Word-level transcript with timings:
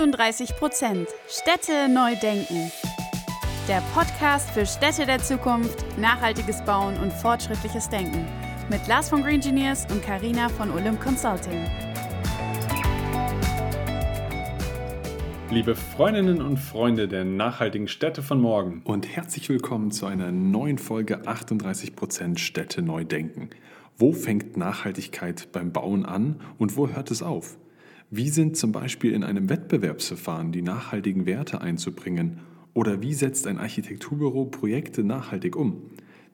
38 0.00 0.56
Prozent. 0.56 1.08
Städte 1.28 1.86
neu 1.90 2.16
denken. 2.16 2.72
Der 3.68 3.82
Podcast 3.92 4.48
für 4.50 4.64
Städte 4.64 5.04
der 5.04 5.18
Zukunft, 5.18 5.84
nachhaltiges 5.98 6.64
Bauen 6.64 6.96
und 6.96 7.12
fortschrittliches 7.12 7.90
Denken. 7.90 8.24
Mit 8.70 8.86
Lars 8.88 9.10
von 9.10 9.22
Green 9.22 9.34
Engineers 9.34 9.86
und 9.92 10.02
Karina 10.02 10.48
von 10.48 10.70
Olymp 10.70 11.02
Consulting. 11.02 11.66
Liebe 15.50 15.76
Freundinnen 15.76 16.40
und 16.40 16.56
Freunde 16.56 17.06
der 17.06 17.26
nachhaltigen 17.26 17.86
Städte 17.86 18.22
von 18.22 18.40
morgen. 18.40 18.80
Und 18.84 19.06
herzlich 19.06 19.50
willkommen 19.50 19.90
zu 19.90 20.06
einer 20.06 20.32
neuen 20.32 20.78
Folge 20.78 21.24
38% 21.26 22.38
Städte 22.38 22.80
neu 22.80 23.04
denken. 23.04 23.50
Wo 23.98 24.14
fängt 24.14 24.56
Nachhaltigkeit 24.56 25.52
beim 25.52 25.72
Bauen 25.72 26.06
an 26.06 26.40
und 26.56 26.78
wo 26.78 26.88
hört 26.88 27.10
es 27.10 27.22
auf? 27.22 27.58
Wie 28.12 28.28
sind 28.28 28.56
zum 28.56 28.72
Beispiel 28.72 29.12
in 29.12 29.22
einem 29.22 29.48
Wettbewerbsverfahren 29.48 30.50
die 30.50 30.62
nachhaltigen 30.62 31.26
Werte 31.26 31.60
einzubringen? 31.60 32.40
Oder 32.74 33.02
wie 33.02 33.14
setzt 33.14 33.46
ein 33.46 33.58
Architekturbüro 33.58 34.46
Projekte 34.46 35.04
nachhaltig 35.04 35.54
um? 35.54 35.82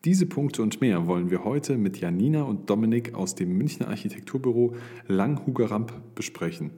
Diese 0.06 0.24
Punkte 0.24 0.62
und 0.62 0.80
mehr 0.80 1.06
wollen 1.06 1.30
wir 1.30 1.44
heute 1.44 1.76
mit 1.76 2.00
Janina 2.00 2.44
und 2.44 2.70
Dominik 2.70 3.14
aus 3.14 3.34
dem 3.34 3.58
Münchner 3.58 3.88
Architekturbüro 3.88 4.74
Langhugeramp 5.06 5.92
besprechen. 6.14 6.70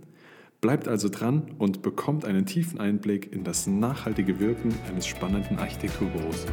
Bleibt 0.61 0.89
also 0.89 1.09
dran 1.09 1.53
und 1.59 1.81
bekommt 1.83 2.25
einen 2.25 2.45
tiefen 2.45 2.81
Einblick 2.81 3.33
in 3.33 3.45
das 3.45 3.69
nachhaltige 3.69 4.41
Wirken 4.41 4.75
eines 4.91 5.07
spannenden 5.07 5.61
Architekturbüros. 5.61 6.45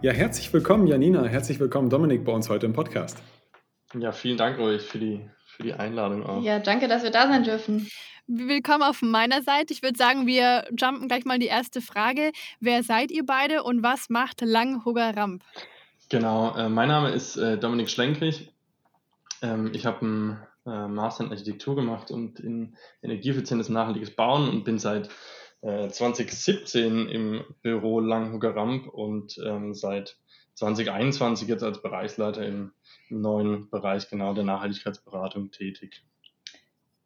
Ja, 0.00 0.12
herzlich 0.12 0.52
willkommen, 0.52 0.86
Janina. 0.86 1.24
Herzlich 1.24 1.58
willkommen, 1.58 1.90
Dominik, 1.90 2.24
bei 2.24 2.30
uns 2.30 2.48
heute 2.48 2.66
im 2.66 2.72
Podcast. 2.72 3.20
Ja, 3.98 4.12
vielen 4.12 4.36
Dank 4.36 4.58
euch 4.58 4.82
für 4.82 4.98
die, 4.98 5.20
für 5.46 5.62
die 5.62 5.72
Einladung 5.72 6.24
auch. 6.24 6.42
Ja, 6.42 6.58
danke, 6.58 6.88
dass 6.88 7.02
wir 7.04 7.10
da 7.10 7.28
sein 7.28 7.44
dürfen. 7.44 7.88
Willkommen 8.26 8.82
auf 8.82 9.02
meiner 9.02 9.42
Seite. 9.42 9.72
Ich 9.72 9.82
würde 9.82 9.96
sagen, 9.96 10.26
wir 10.26 10.64
jumpen 10.76 11.08
gleich 11.08 11.24
mal 11.24 11.38
die 11.38 11.46
erste 11.46 11.80
Frage. 11.80 12.32
Wer 12.58 12.82
seid 12.82 13.12
ihr 13.12 13.24
beide 13.24 13.62
und 13.62 13.82
was 13.82 14.08
macht 14.08 14.40
Langhugger 14.40 15.16
Ramp? 15.16 15.44
Genau, 16.08 16.56
äh, 16.56 16.68
mein 16.68 16.88
Name 16.88 17.10
ist 17.10 17.36
äh, 17.36 17.58
Dominik 17.58 17.88
Schlenkrich. 17.88 18.50
Ähm, 19.42 19.70
ich 19.74 19.86
habe 19.86 20.00
einen 20.00 20.38
äh, 20.66 20.88
Master 20.88 21.24
in 21.24 21.30
Architektur 21.30 21.76
gemacht 21.76 22.10
und 22.10 22.40
in 22.40 22.76
energieeffizientes 23.02 23.68
nachhaltiges 23.68 24.16
Bauen 24.16 24.48
und 24.48 24.64
bin 24.64 24.78
seit 24.78 25.08
äh, 25.60 25.88
2017 25.88 27.08
im 27.08 27.44
Büro 27.62 28.00
Langhugger 28.00 28.56
Ramp 28.56 28.88
und 28.88 29.38
ähm, 29.44 29.74
seit 29.74 30.16
2021 30.54 31.48
jetzt 31.48 31.62
als 31.62 31.82
Bereichsleiter 31.82 32.46
im, 32.46 32.72
im 33.10 33.20
neuen 33.20 33.70
Bereich 33.70 34.08
genau 34.08 34.34
der 34.34 34.44
Nachhaltigkeitsberatung 34.44 35.50
tätig. 35.50 36.04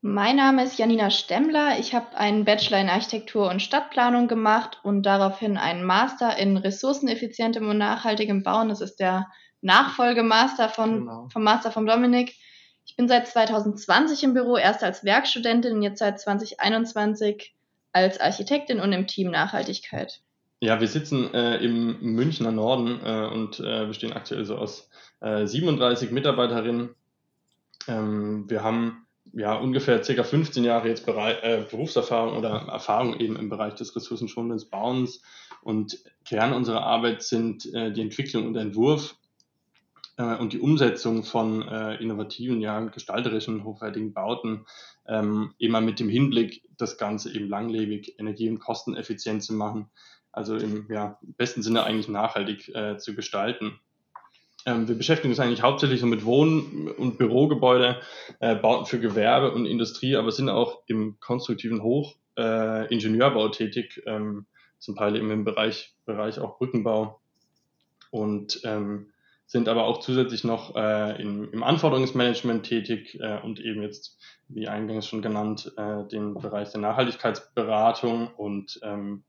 Mein 0.00 0.36
Name 0.36 0.62
ist 0.62 0.78
Janina 0.78 1.10
Stemmler. 1.10 1.80
Ich 1.80 1.92
habe 1.92 2.16
einen 2.16 2.44
Bachelor 2.44 2.80
in 2.80 2.88
Architektur 2.88 3.50
und 3.50 3.60
Stadtplanung 3.60 4.28
gemacht 4.28 4.78
und 4.84 5.02
daraufhin 5.02 5.56
einen 5.56 5.82
Master 5.82 6.36
in 6.38 6.56
ressourceneffizientem 6.56 7.69
und 7.69 7.78
nachhaltigem 7.78 8.44
Bauen. 8.44 8.69
Das 8.69 8.80
ist 8.80 9.00
der 9.00 9.26
Nachfolgemaster 9.60 10.69
von, 10.69 11.00
genau. 11.00 11.28
vom 11.32 11.42
Master 11.42 11.72
von 11.72 11.84
Dominik. 11.84 12.34
Ich 12.86 12.96
bin 12.96 13.08
seit 13.08 13.26
2020 13.26 14.22
im 14.22 14.34
Büro, 14.34 14.56
erst 14.56 14.84
als 14.84 15.04
Werkstudentin 15.04 15.74
und 15.74 15.82
jetzt 15.82 15.98
seit 15.98 16.20
2021 16.20 17.54
als 17.92 18.20
Architektin 18.20 18.78
und 18.78 18.92
im 18.92 19.08
Team 19.08 19.32
Nachhaltigkeit. 19.32 20.20
Ja, 20.61 20.81
wir 20.81 20.89
sitzen 20.89 21.33
äh, 21.34 21.59
im 21.59 22.01
Münchner 22.01 22.51
Norden 22.51 23.01
äh, 23.05 23.27
und 23.33 23.61
äh, 23.61 23.87
bestehen 23.87 24.12
aktuell 24.12 24.45
so 24.45 24.56
aus 24.56 24.91
37 25.20 26.11
äh, 26.11 26.12
Mitarbeiterinnen. 26.12 26.95
Ähm, 27.87 28.50
wir 28.50 28.62
haben 28.65 29.06
ja 29.33 29.55
ungefähr 29.55 30.03
circa 30.03 30.25
15 30.25 30.65
Jahre 30.65 30.89
jetzt 30.89 31.06
Bereich, 31.06 31.43
äh, 31.43 31.65
Berufserfahrung 31.71 32.37
oder 32.37 32.66
Erfahrung 32.69 33.19
eben 33.21 33.37
im 33.37 33.49
Bereich 33.49 33.75
des 33.75 33.94
ressourcenschonenden 33.94 34.69
Bauens 34.69 35.22
und 35.62 35.99
Kern 36.25 36.53
unserer 36.53 36.82
Arbeit 36.82 37.22
sind 37.22 37.72
äh, 37.72 37.93
die 37.93 38.03
Entwicklung 38.03 38.47
und 38.47 38.56
Entwurf 38.56 39.15
und 40.41 40.53
die 40.53 40.59
Umsetzung 40.59 41.22
von 41.22 41.62
innovativen, 41.62 42.61
ja, 42.61 42.81
gestalterischen, 42.81 43.62
hochwertigen 43.62 44.12
Bauten, 44.12 44.66
ähm, 45.06 45.55
immer 45.59 45.81
mit 45.81 46.00
dem 46.00 46.09
Hinblick, 46.09 46.65
das 46.77 46.99
Ganze 46.99 47.32
eben 47.32 47.49
langlebig, 47.49 48.19
energie- 48.19 48.50
und 48.50 48.59
kosteneffizient 48.59 49.44
zu 49.44 49.55
machen, 49.55 49.91
also 50.33 50.56
im 50.56 50.87
ja, 50.91 51.19
besten 51.37 51.62
Sinne 51.62 51.84
eigentlich 51.84 52.09
nachhaltig 52.09 52.75
äh, 52.75 52.99
zu 52.99 53.15
gestalten. 53.15 53.78
Ähm, 54.66 54.89
wir 54.89 54.97
beschäftigen 54.97 55.33
uns 55.33 55.41
eigentlich 55.41 55.62
hauptsächlich 55.62 56.00
so 56.00 56.06
mit 56.06 56.25
Wohn- 56.25 56.91
und 56.91 57.19
Bürogebäude, 57.19 58.00
äh, 58.41 58.55
Bauten 58.55 58.87
für 58.87 59.00
Gewerbe 59.00 59.53
und 59.53 59.67
Industrie, 59.67 60.17
aber 60.17 60.31
sind 60.31 60.49
auch 60.49 60.83
im 60.87 61.19
konstruktiven 61.21 61.83
Hochingenieurbau 61.83 63.47
äh, 63.47 63.50
tätig, 63.50 64.03
ähm, 64.06 64.47
zum 64.78 64.97
Teil 64.97 65.17
eben 65.17 65.31
im 65.31 65.44
Bereich, 65.44 65.94
Bereich 66.05 66.38
auch 66.38 66.59
Brückenbau 66.59 67.21
und 68.11 68.61
ähm, 68.65 69.12
sind 69.49 69.69
aber 69.69 69.84
auch 69.84 70.00
zusätzlich 70.00 70.44
noch 70.44 70.77
äh, 70.77 71.21
im, 71.22 71.50
im 71.53 71.62
Anforderungsmanagement 71.62 72.67
tätig 72.67 73.19
äh, 73.19 73.41
und 73.43 73.61
eben 73.61 73.81
jetzt, 73.81 74.19
wie 74.49 74.69
eingangs 74.69 75.06
schon 75.06 75.22
genannt, 75.22 75.72
äh, 75.78 76.06
den 76.09 76.34
Bereich 76.34 76.71
der 76.71 76.83
Nachhaltigkeitsberatung. 76.83 78.28
Und 78.37 78.78
ähm, 78.83 79.25
äh, 79.25 79.28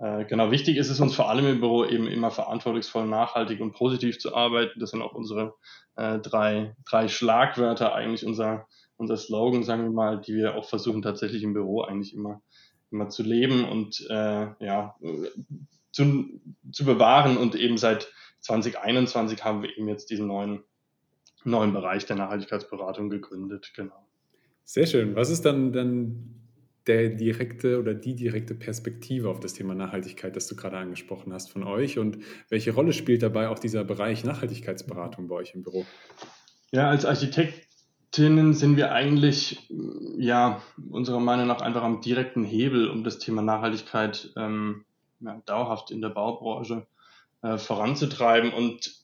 genau 0.00 0.50
wichtig 0.50 0.78
ist 0.78 0.88
es 0.88 1.00
uns 1.00 1.14
vor 1.14 1.28
allem 1.28 1.46
im 1.46 1.60
Büro 1.60 1.84
eben 1.84 2.06
immer 2.06 2.30
verantwortungsvoll, 2.30 3.06
nachhaltig 3.06 3.60
und 3.60 3.72
positiv 3.72 4.18
zu 4.18 4.34
arbeiten. 4.34 4.80
Das 4.80 4.90
sind 4.90 5.02
auch 5.02 5.12
unsere 5.12 5.54
äh, 5.96 6.18
drei, 6.18 6.74
drei 6.88 7.08
Schlagwörter, 7.08 7.94
eigentlich 7.94 8.24
unser, 8.24 8.66
unser 8.96 9.18
Slogan, 9.18 9.62
sagen 9.62 9.82
wir 9.82 9.90
mal, 9.90 10.20
die 10.20 10.34
wir 10.34 10.54
auch 10.54 10.64
versuchen 10.64 11.02
tatsächlich 11.02 11.42
im 11.42 11.52
Büro 11.52 11.82
eigentlich 11.82 12.14
immer, 12.14 12.40
immer 12.90 13.10
zu 13.10 13.22
leben 13.22 13.64
und 13.64 14.06
äh, 14.08 14.46
ja, 14.64 14.96
zu, 15.92 16.40
zu 16.72 16.84
bewahren 16.86 17.36
und 17.36 17.54
eben 17.54 17.76
seit 17.76 18.08
2021 18.40 19.44
haben 19.44 19.62
wir 19.62 19.76
eben 19.76 19.88
jetzt 19.88 20.10
diesen 20.10 20.26
neuen, 20.26 20.64
neuen 21.44 21.74
Bereich 21.74 22.06
der 22.06 22.16
Nachhaltigkeitsberatung 22.16 23.10
gegründet. 23.10 23.72
Genau. 23.76 24.06
Sehr 24.64 24.86
schön. 24.86 25.14
Was 25.14 25.28
ist 25.28 25.44
dann, 25.44 25.72
dann 25.72 26.39
der 26.86 27.10
direkte 27.10 27.78
oder 27.78 27.94
die 27.94 28.14
direkte 28.14 28.54
Perspektive 28.54 29.28
auf 29.28 29.40
das 29.40 29.54
Thema 29.54 29.74
Nachhaltigkeit, 29.74 30.34
das 30.34 30.46
du 30.46 30.56
gerade 30.56 30.78
angesprochen 30.78 31.32
hast 31.32 31.50
von 31.50 31.62
euch? 31.64 31.98
Und 31.98 32.18
welche 32.48 32.72
Rolle 32.72 32.92
spielt 32.92 33.22
dabei 33.22 33.48
auch 33.48 33.58
dieser 33.58 33.84
Bereich 33.84 34.24
Nachhaltigkeitsberatung 34.24 35.28
bei 35.28 35.36
euch 35.36 35.54
im 35.54 35.62
Büro? 35.62 35.84
Ja, 36.72 36.88
als 36.88 37.04
Architektinnen 37.04 38.54
sind 38.54 38.76
wir 38.76 38.92
eigentlich, 38.92 39.68
ja, 40.16 40.62
unserer 40.90 41.20
Meinung 41.20 41.46
nach 41.46 41.60
einfach 41.60 41.82
am 41.82 42.00
direkten 42.00 42.44
Hebel, 42.44 42.88
um 42.88 43.04
das 43.04 43.18
Thema 43.18 43.42
Nachhaltigkeit 43.42 44.32
ähm, 44.36 44.84
ja, 45.20 45.42
dauerhaft 45.46 45.90
in 45.90 46.00
der 46.00 46.10
Baubranche 46.10 46.86
äh, 47.42 47.58
voranzutreiben. 47.58 48.52
Und 48.52 49.00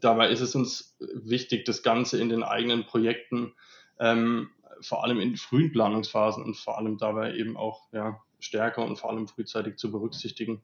dabei 0.00 0.30
ist 0.30 0.40
es 0.40 0.54
uns 0.54 0.96
wichtig, 0.98 1.64
das 1.64 1.82
Ganze 1.82 2.20
in 2.20 2.28
den 2.28 2.42
eigenen 2.42 2.84
Projekten, 2.84 3.52
ähm, 3.98 4.50
vor 4.82 5.04
allem 5.04 5.20
in 5.20 5.36
frühen 5.36 5.72
Planungsphasen 5.72 6.42
und 6.44 6.56
vor 6.56 6.78
allem 6.78 6.98
dabei 6.98 7.34
eben 7.34 7.56
auch 7.56 7.88
ja, 7.92 8.20
stärker 8.38 8.84
und 8.84 8.96
vor 8.96 9.10
allem 9.10 9.28
frühzeitig 9.28 9.76
zu 9.76 9.90
berücksichtigen. 9.90 10.62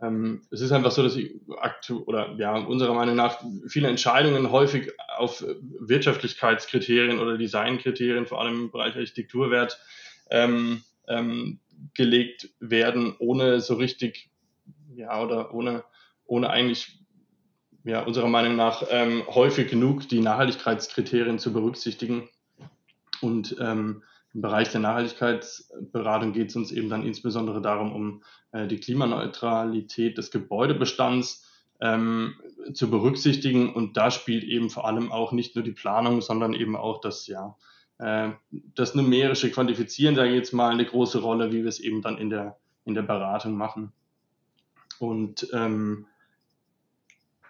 Ähm, 0.00 0.42
es 0.50 0.60
ist 0.60 0.72
einfach 0.72 0.90
so, 0.90 1.02
dass 1.02 1.18
aktu 1.58 2.02
oder 2.04 2.34
ja, 2.38 2.56
unserer 2.56 2.94
Meinung 2.94 3.14
nach 3.14 3.42
viele 3.68 3.88
Entscheidungen 3.88 4.50
häufig 4.50 4.92
auf 5.16 5.44
Wirtschaftlichkeitskriterien 5.78 7.20
oder 7.20 7.38
Designkriterien, 7.38 8.26
vor 8.26 8.40
allem 8.40 8.62
im 8.62 8.70
Bereich 8.70 8.96
Architekturwert, 8.96 9.78
ähm, 10.30 10.82
ähm, 11.08 11.60
gelegt 11.94 12.50
werden, 12.60 13.14
ohne 13.18 13.60
so 13.60 13.74
richtig, 13.74 14.30
ja, 14.94 15.22
oder 15.22 15.54
ohne 15.54 15.84
ohne 16.32 16.48
eigentlich 16.48 16.98
ja, 17.84 18.00
unserer 18.00 18.28
Meinung 18.28 18.56
nach 18.56 18.84
ähm, 18.88 19.22
häufig 19.26 19.68
genug 19.68 20.08
die 20.08 20.20
Nachhaltigkeitskriterien 20.20 21.38
zu 21.38 21.52
berücksichtigen. 21.52 22.28
Und 23.22 23.56
ähm, 23.60 24.02
im 24.34 24.40
Bereich 24.40 24.70
der 24.70 24.80
Nachhaltigkeitsberatung 24.80 26.32
geht 26.32 26.50
es 26.50 26.56
uns 26.56 26.72
eben 26.72 26.88
dann 26.88 27.04
insbesondere 27.04 27.60
darum, 27.60 27.92
um 27.94 28.22
äh, 28.52 28.66
die 28.66 28.78
Klimaneutralität 28.78 30.18
des 30.18 30.30
Gebäudebestands 30.30 31.46
ähm, 31.80 32.34
zu 32.72 32.90
berücksichtigen. 32.90 33.72
Und 33.72 33.96
da 33.96 34.10
spielt 34.10 34.44
eben 34.44 34.70
vor 34.70 34.86
allem 34.86 35.12
auch 35.12 35.32
nicht 35.32 35.54
nur 35.54 35.64
die 35.64 35.72
Planung, 35.72 36.20
sondern 36.22 36.54
eben 36.54 36.76
auch 36.76 37.00
das, 37.00 37.26
ja, 37.26 37.56
äh, 37.98 38.30
das 38.74 38.94
numerische 38.94 39.50
Quantifizieren, 39.50 40.16
sage 40.16 40.30
ich 40.30 40.36
jetzt 40.36 40.52
mal, 40.52 40.70
eine 40.70 40.86
große 40.86 41.20
Rolle, 41.20 41.52
wie 41.52 41.62
wir 41.62 41.68
es 41.68 41.80
eben 41.80 42.02
dann 42.02 42.18
in 42.18 42.30
der, 42.30 42.56
in 42.84 42.94
der 42.94 43.02
Beratung 43.02 43.54
machen. 43.54 43.92
Und 44.98 45.48
ähm, 45.52 46.06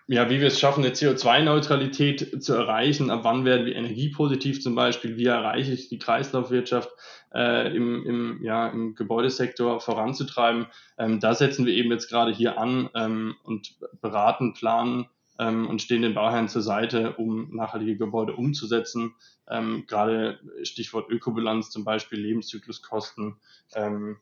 ja, 0.09 0.29
wie 0.31 0.41
wir 0.41 0.49
es 0.49 0.59
schaffen, 0.59 0.85
eine 0.85 0.95
CO2-Neutralität 0.95 2.43
zu 2.43 2.55
erreichen, 2.55 3.11
ab 3.11 3.21
wann 3.23 3.45
werden 3.45 3.67
wir 3.67 3.77
energiepositiv 3.77 4.61
zum 4.61 4.75
Beispiel, 4.75 5.17
wie 5.17 5.27
erreiche 5.27 5.73
ich 5.73 5.89
die 5.89 5.99
Kreislaufwirtschaft 5.99 6.91
äh, 7.35 7.75
im, 7.75 8.05
im, 8.05 8.41
ja, 8.43 8.69
im 8.69 8.95
Gebäudesektor 8.95 9.81
voranzutreiben. 9.81 10.67
Ähm, 10.99 11.21
da 11.21 11.35
setzen 11.35 11.67
wir 11.67 11.73
eben 11.73 11.91
jetzt 11.91 12.09
gerade 12.09 12.33
hier 12.33 12.59
an 12.59 12.91
ähm, 12.95 13.37
und 13.45 13.77
beraten, 14.01 14.55
planen 14.55 15.09
ähm, 15.39 15.69
und 15.69 15.81
stehen 15.81 16.03
den 16.03 16.15
Bauherren 16.15 16.49
zur 16.49 16.63
Seite, 16.63 17.15
um 17.17 17.55
nachhaltige 17.55 17.97
Gebäude 17.97 18.35
umzusetzen. 18.35 19.15
Ähm, 19.49 19.85
gerade 19.87 20.41
Stichwort 20.63 21.11
Ökobilanz 21.11 21.71
zum 21.71 21.85
Beispiel, 21.85 22.21
Lebenszykluskosten. 22.21 23.37
Ähm, 23.75 24.19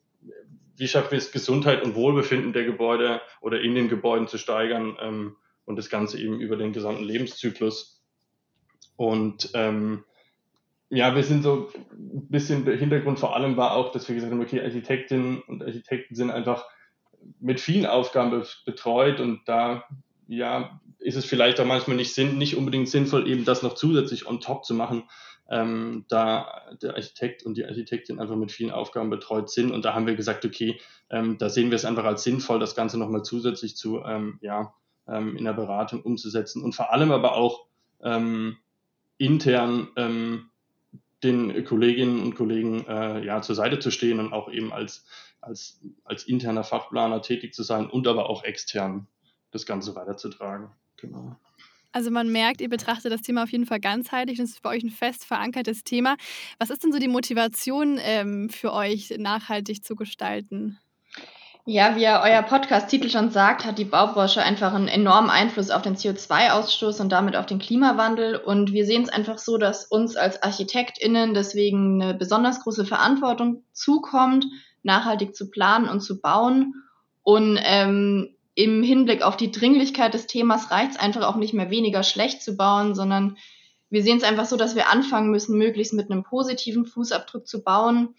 wie 0.76 0.88
schaffen 0.88 1.12
wir 1.12 1.18
es, 1.18 1.32
Gesundheit 1.32 1.82
und 1.82 1.94
Wohlbefinden 1.94 2.52
der 2.52 2.64
Gebäude 2.64 3.20
oder 3.40 3.60
in 3.60 3.74
den 3.74 3.88
Gebäuden 3.88 4.28
zu 4.28 4.38
steigern 4.38 4.96
ähm, 5.00 5.36
und 5.70 5.76
das 5.76 5.88
Ganze 5.88 6.20
eben 6.20 6.40
über 6.40 6.56
den 6.56 6.72
gesamten 6.72 7.04
Lebenszyklus. 7.04 8.02
Und 8.96 9.50
ähm, 9.54 10.04
ja, 10.90 11.14
wir 11.14 11.22
sind 11.22 11.42
so 11.42 11.70
ein 11.92 12.28
bisschen, 12.28 12.64
der 12.64 12.76
Hintergrund 12.76 13.18
vor 13.18 13.34
allem 13.34 13.56
war 13.56 13.74
auch, 13.74 13.92
dass 13.92 14.08
wir 14.08 14.14
gesagt 14.14 14.32
haben, 14.32 14.42
okay, 14.42 14.60
Architektinnen 14.60 15.40
und 15.42 15.62
Architekten 15.62 16.14
sind 16.14 16.30
einfach 16.30 16.66
mit 17.38 17.60
vielen 17.60 17.86
Aufgaben 17.86 18.44
betreut 18.66 19.20
und 19.20 19.42
da 19.46 19.84
ja, 20.26 20.80
ist 20.98 21.16
es 21.16 21.24
vielleicht 21.24 21.60
auch 21.60 21.64
manchmal 21.64 21.96
nicht, 21.96 22.14
sinn, 22.14 22.38
nicht 22.38 22.56
unbedingt 22.56 22.88
sinnvoll, 22.88 23.28
eben 23.28 23.44
das 23.44 23.62
noch 23.62 23.74
zusätzlich 23.74 24.26
on 24.26 24.40
top 24.40 24.64
zu 24.64 24.74
machen, 24.74 25.04
ähm, 25.50 26.04
da 26.08 26.62
der 26.80 26.94
Architekt 26.94 27.44
und 27.44 27.56
die 27.56 27.64
Architektin 27.64 28.20
einfach 28.20 28.36
mit 28.36 28.52
vielen 28.52 28.70
Aufgaben 28.70 29.10
betreut 29.10 29.50
sind. 29.50 29.72
Und 29.72 29.84
da 29.84 29.94
haben 29.94 30.06
wir 30.06 30.14
gesagt, 30.14 30.44
okay, 30.44 30.80
ähm, 31.10 31.38
da 31.38 31.48
sehen 31.48 31.70
wir 31.70 31.76
es 31.76 31.84
einfach 31.84 32.04
als 32.04 32.22
sinnvoll, 32.22 32.60
das 32.60 32.76
Ganze 32.76 32.98
nochmal 32.98 33.22
zusätzlich 33.22 33.76
zu, 33.76 34.02
ähm, 34.04 34.38
ja, 34.40 34.74
ähm, 35.06 35.36
in 35.36 35.44
der 35.44 35.52
Beratung 35.52 36.02
umzusetzen 36.02 36.62
und 36.62 36.74
vor 36.74 36.92
allem 36.92 37.12
aber 37.12 37.34
auch 37.34 37.66
ähm, 38.02 38.56
intern 39.18 39.88
ähm, 39.96 40.50
den 41.22 41.64
Kolleginnen 41.64 42.22
und 42.22 42.34
Kollegen 42.34 42.86
äh, 42.86 43.24
ja, 43.24 43.42
zur 43.42 43.54
Seite 43.54 43.78
zu 43.78 43.90
stehen 43.90 44.18
und 44.18 44.32
auch 44.32 44.50
eben 44.50 44.72
als, 44.72 45.04
als, 45.40 45.80
als 46.04 46.24
interner 46.24 46.64
Fachplaner 46.64 47.20
tätig 47.20 47.52
zu 47.54 47.62
sein 47.62 47.88
und 47.88 48.08
aber 48.08 48.30
auch 48.30 48.44
extern 48.44 49.06
das 49.50 49.66
Ganze 49.66 49.94
weiterzutragen. 49.94 50.70
Genau. 50.96 51.36
Also 51.92 52.10
man 52.10 52.30
merkt, 52.30 52.60
ihr 52.60 52.68
betrachtet 52.68 53.12
das 53.12 53.22
Thema 53.22 53.42
auf 53.42 53.50
jeden 53.50 53.66
Fall 53.66 53.80
ganzheitlich 53.80 54.38
und 54.38 54.44
es 54.44 54.52
ist 54.52 54.62
bei 54.62 54.70
euch 54.70 54.84
ein 54.84 54.90
fest 54.90 55.24
verankertes 55.24 55.82
Thema. 55.82 56.16
Was 56.58 56.70
ist 56.70 56.84
denn 56.84 56.92
so 56.92 56.98
die 56.98 57.08
Motivation 57.08 57.98
ähm, 58.00 58.48
für 58.48 58.72
euch, 58.72 59.12
nachhaltig 59.18 59.84
zu 59.84 59.96
gestalten? 59.96 60.78
Ja, 61.66 61.94
wie 61.94 62.00
ja 62.00 62.22
euer 62.22 62.42
Podcast-Titel 62.42 63.10
schon 63.10 63.30
sagt, 63.30 63.64
hat 63.64 63.78
die 63.78 63.84
Baubranche 63.84 64.42
einfach 64.42 64.72
einen 64.72 64.88
enormen 64.88 65.28
Einfluss 65.30 65.70
auf 65.70 65.82
den 65.82 65.94
CO2-Ausstoß 65.94 67.00
und 67.00 67.10
damit 67.10 67.36
auf 67.36 67.46
den 67.46 67.58
Klimawandel. 67.58 68.36
Und 68.36 68.72
wir 68.72 68.86
sehen 68.86 69.02
es 69.02 69.10
einfach 69.10 69.38
so, 69.38 69.58
dass 69.58 69.84
uns 69.84 70.16
als 70.16 70.42
ArchitektInnen 70.42 71.34
deswegen 71.34 72.02
eine 72.02 72.14
besonders 72.14 72.62
große 72.62 72.86
Verantwortung 72.86 73.62
zukommt, 73.72 74.46
nachhaltig 74.82 75.34
zu 75.34 75.50
planen 75.50 75.88
und 75.88 76.00
zu 76.00 76.20
bauen. 76.20 76.74
Und 77.22 77.58
ähm, 77.62 78.34
im 78.54 78.82
Hinblick 78.82 79.22
auf 79.22 79.36
die 79.36 79.52
Dringlichkeit 79.52 80.14
des 80.14 80.26
Themas 80.26 80.70
reicht 80.70 80.92
es 80.92 80.98
einfach 80.98 81.22
auch 81.22 81.36
nicht 81.36 81.52
mehr 81.52 81.70
weniger 81.70 82.02
schlecht 82.02 82.42
zu 82.42 82.56
bauen, 82.56 82.94
sondern 82.94 83.36
wir 83.90 84.02
sehen 84.02 84.16
es 84.16 84.24
einfach 84.24 84.46
so, 84.46 84.56
dass 84.56 84.76
wir 84.76 84.88
anfangen 84.90 85.30
müssen, 85.30 85.58
möglichst 85.58 85.92
mit 85.92 86.10
einem 86.10 86.22
positiven 86.22 86.86
Fußabdruck 86.86 87.46
zu 87.46 87.62
bauen, 87.62 88.14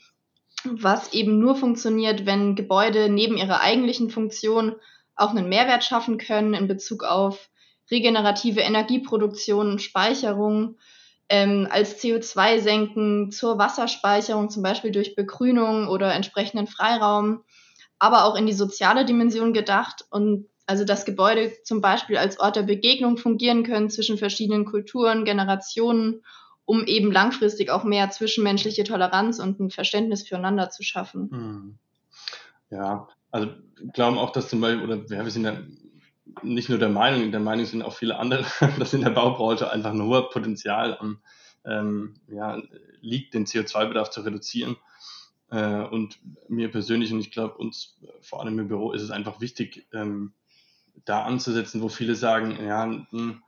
was 0.66 1.14
eben 1.14 1.40
nur 1.40 1.56
funktioniert, 1.56 2.26
wenn 2.26 2.56
Gebäude 2.56 3.10
neben 3.10 3.38
ihrer 3.38 3.62
eigentlichen 3.62 4.10
Funktion 4.10 4.76
auch 5.16 5.32
einen 5.32 5.50
Mehrwert 5.50 5.84
schaffen 5.84 6.18
können 6.18 6.54
in 6.54 6.68
Bezug 6.68 7.04
auf 7.04 7.50
regenerative 7.90 8.62
Energieproduktion 8.62 9.80
Speicherung, 9.80 10.78
ähm, 11.30 11.68
als 11.70 12.02
CO2 12.02 12.60
senken 12.60 13.32
zur 13.32 13.58
Wasserspeicherung, 13.58 14.50
zum 14.50 14.64
Beispiel 14.64 14.92
durch 14.92 15.16
Begrünung 15.16 15.88
oder 15.88 16.14
entsprechenden 16.14 16.68
Freiraum 16.68 17.44
aber 18.02 18.26
auch 18.26 18.36
in 18.36 18.48
die 18.48 18.54
soziale 18.54 19.06
Dimension 19.06 19.54
gedacht 19.54 20.06
und 20.10 20.48
also 20.66 20.86
dass 20.86 21.06
Gebäude 21.06 21.54
zum 21.64 21.82
Beispiel 21.82 22.18
als 22.18 22.40
Ort 22.40 22.56
der 22.56 22.64
Begegnung 22.64 23.18
fungieren 23.18 23.64
können 23.64 23.92
zwischen 23.92 24.18
verschiedenen 24.18 24.66
Kulturen, 24.66 25.24
Generationen, 25.24 26.24
um 26.66 26.86
eben 26.86 27.12
langfristig 27.12 27.70
auch 27.70 27.84
mehr 27.84 28.10
zwischenmenschliche 28.10 28.84
Toleranz 28.84 29.40
und 29.40 29.60
ein 29.60 29.72
Verständnis 29.72 30.28
füreinander 30.28 30.70
zu 30.70 30.84
schaffen. 30.84 31.30
Hm. 31.32 31.80
Ja, 32.70 33.08
also 33.32 33.50
glauben 33.94 34.18
auch, 34.18 34.32
dass 34.32 34.50
zum 34.50 34.62
Beispiel, 34.62 34.84
oder 34.84 35.04
ja, 35.10 35.24
wir 35.24 35.32
sind 35.32 35.46
ja 35.46 35.58
nicht 36.44 36.70
nur 36.70 36.78
der 36.78 36.90
Meinung, 36.90 37.32
der 37.32 37.40
Meinung 37.40 37.66
sind 37.66 37.82
auch 37.82 37.94
viele 37.94 38.18
andere, 38.18 38.46
dass 38.80 38.94
in 38.94 39.02
der 39.02 39.10
Baubranche 39.10 39.70
einfach 39.70 39.92
ein 39.92 40.02
hoher 40.02 40.30
Potenzial 40.30 40.98
an, 40.98 41.20
ähm, 41.66 42.16
ja, 42.28 42.62
liegt, 43.02 43.34
den 43.34 43.46
CO2-Bedarf 43.46 44.10
zu 44.10 44.22
reduzieren. 44.22 44.78
Äh, 45.50 45.82
und 45.82 46.20
mir 46.48 46.72
persönlich 46.72 47.12
und 47.12 47.20
ich 47.20 47.32
glaube 47.32 47.56
uns 47.56 47.98
vor 48.22 48.42
allem 48.42 48.58
im 48.58 48.68
Büro 48.68 48.94
ist 48.94 49.02
es 49.02 49.12
einfach 49.12 49.42
wichtig, 49.42 49.88
ähm, 49.94 50.34
da 51.06 51.24
anzusetzen, 51.24 51.82
wo 51.82 51.90
viele 51.90 52.16
sagen, 52.16 52.58
ja, 52.64 52.86
hm, 53.10 53.44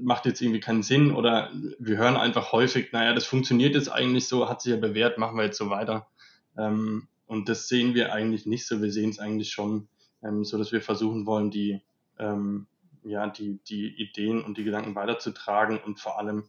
macht 0.00 0.26
jetzt 0.26 0.40
irgendwie 0.40 0.60
keinen 0.60 0.82
Sinn 0.82 1.12
oder 1.12 1.50
wir 1.78 1.96
hören 1.96 2.16
einfach 2.16 2.52
häufig, 2.52 2.92
naja, 2.92 3.12
das 3.12 3.24
funktioniert 3.24 3.74
jetzt 3.74 3.90
eigentlich 3.90 4.28
so, 4.28 4.48
hat 4.48 4.62
sich 4.62 4.72
ja 4.72 4.78
bewährt, 4.78 5.18
machen 5.18 5.36
wir 5.36 5.44
jetzt 5.44 5.58
so 5.58 5.70
weiter. 5.70 6.08
Ähm, 6.56 7.08
und 7.26 7.48
das 7.48 7.68
sehen 7.68 7.94
wir 7.94 8.12
eigentlich 8.12 8.46
nicht 8.46 8.66
so. 8.66 8.80
Wir 8.80 8.90
sehen 8.90 9.10
es 9.10 9.18
eigentlich 9.18 9.50
schon 9.50 9.88
ähm, 10.22 10.44
so, 10.44 10.58
dass 10.58 10.72
wir 10.72 10.80
versuchen 10.80 11.26
wollen, 11.26 11.50
die, 11.50 11.82
ähm, 12.18 12.66
ja, 13.04 13.26
die, 13.28 13.60
die 13.68 13.88
Ideen 13.88 14.42
und 14.42 14.58
die 14.58 14.64
Gedanken 14.64 14.94
weiterzutragen 14.94 15.78
und 15.78 16.00
vor 16.00 16.18
allem 16.18 16.44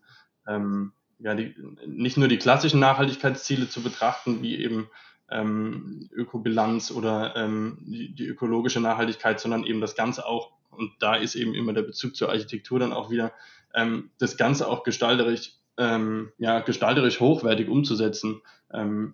ähm, 0.48 0.94
ja, 1.20 1.36
die, 1.36 1.54
nicht 1.86 2.18
nur 2.18 2.28
die 2.28 2.38
klassischen 2.38 2.80
Nachhaltigkeitsziele 2.80 3.70
zu 3.70 3.84
betrachten, 3.84 4.42
wie 4.42 4.58
eben 4.58 4.90
ähm, 5.30 6.10
Ökobilanz 6.12 6.92
oder 6.92 7.36
ähm, 7.36 7.78
die, 7.82 8.16
die, 8.16 8.26
ökologische 8.26 8.80
Nachhaltigkeit, 8.80 9.40
sondern 9.40 9.64
eben 9.64 9.82
das 9.82 9.96
Ganze 9.96 10.26
auch, 10.26 10.52
und 10.80 10.94
da 11.00 11.16
ist 11.16 11.36
eben 11.36 11.54
immer 11.54 11.74
der 11.74 11.84
Bezug 11.84 12.16
zur 12.16 12.30
Architektur 12.30 12.80
dann 12.80 12.94
auch 12.94 13.12
wieder, 13.12 13.34
ähm, 13.74 14.10
das 14.18 14.38
Ganze 14.38 14.68
auch 14.68 14.84
gestalterisch, 14.84 15.54
ähm, 15.78 16.32
ja, 16.38 16.60
gestalterisch 16.60 17.20
hochwertig 17.20 17.70
umzusetzen, 17.70 18.42
ähm, 18.74 19.14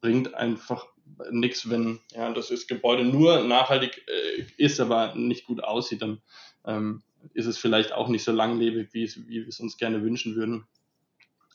bringt 0.00 0.34
einfach 0.34 0.86
nichts, 1.30 1.70
wenn 1.70 2.00
ja, 2.12 2.32
das 2.32 2.50
ist 2.50 2.68
Gebäude 2.68 3.04
nur 3.04 3.44
nachhaltig 3.44 4.04
äh, 4.06 4.44
ist, 4.56 4.80
aber 4.80 5.14
nicht 5.14 5.46
gut 5.46 5.62
aussieht, 5.62 6.02
dann 6.02 6.20
ähm, 6.66 7.02
ist 7.32 7.46
es 7.46 7.58
vielleicht 7.58 7.92
auch 7.92 8.08
nicht 8.08 8.24
so 8.24 8.32
langlebig, 8.32 8.88
wie, 8.92 9.04
es, 9.04 9.28
wie 9.28 9.40
wir 9.42 9.48
es 9.48 9.60
uns 9.60 9.76
gerne 9.76 10.02
wünschen 10.02 10.36
würden. 10.36 10.66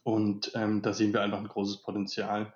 Und 0.03 0.51
ähm, 0.55 0.81
da 0.81 0.93
sehen 0.93 1.13
wir 1.13 1.21
einfach 1.21 1.39
ein 1.39 1.47
großes 1.47 1.77
Potenzial. 1.83 2.53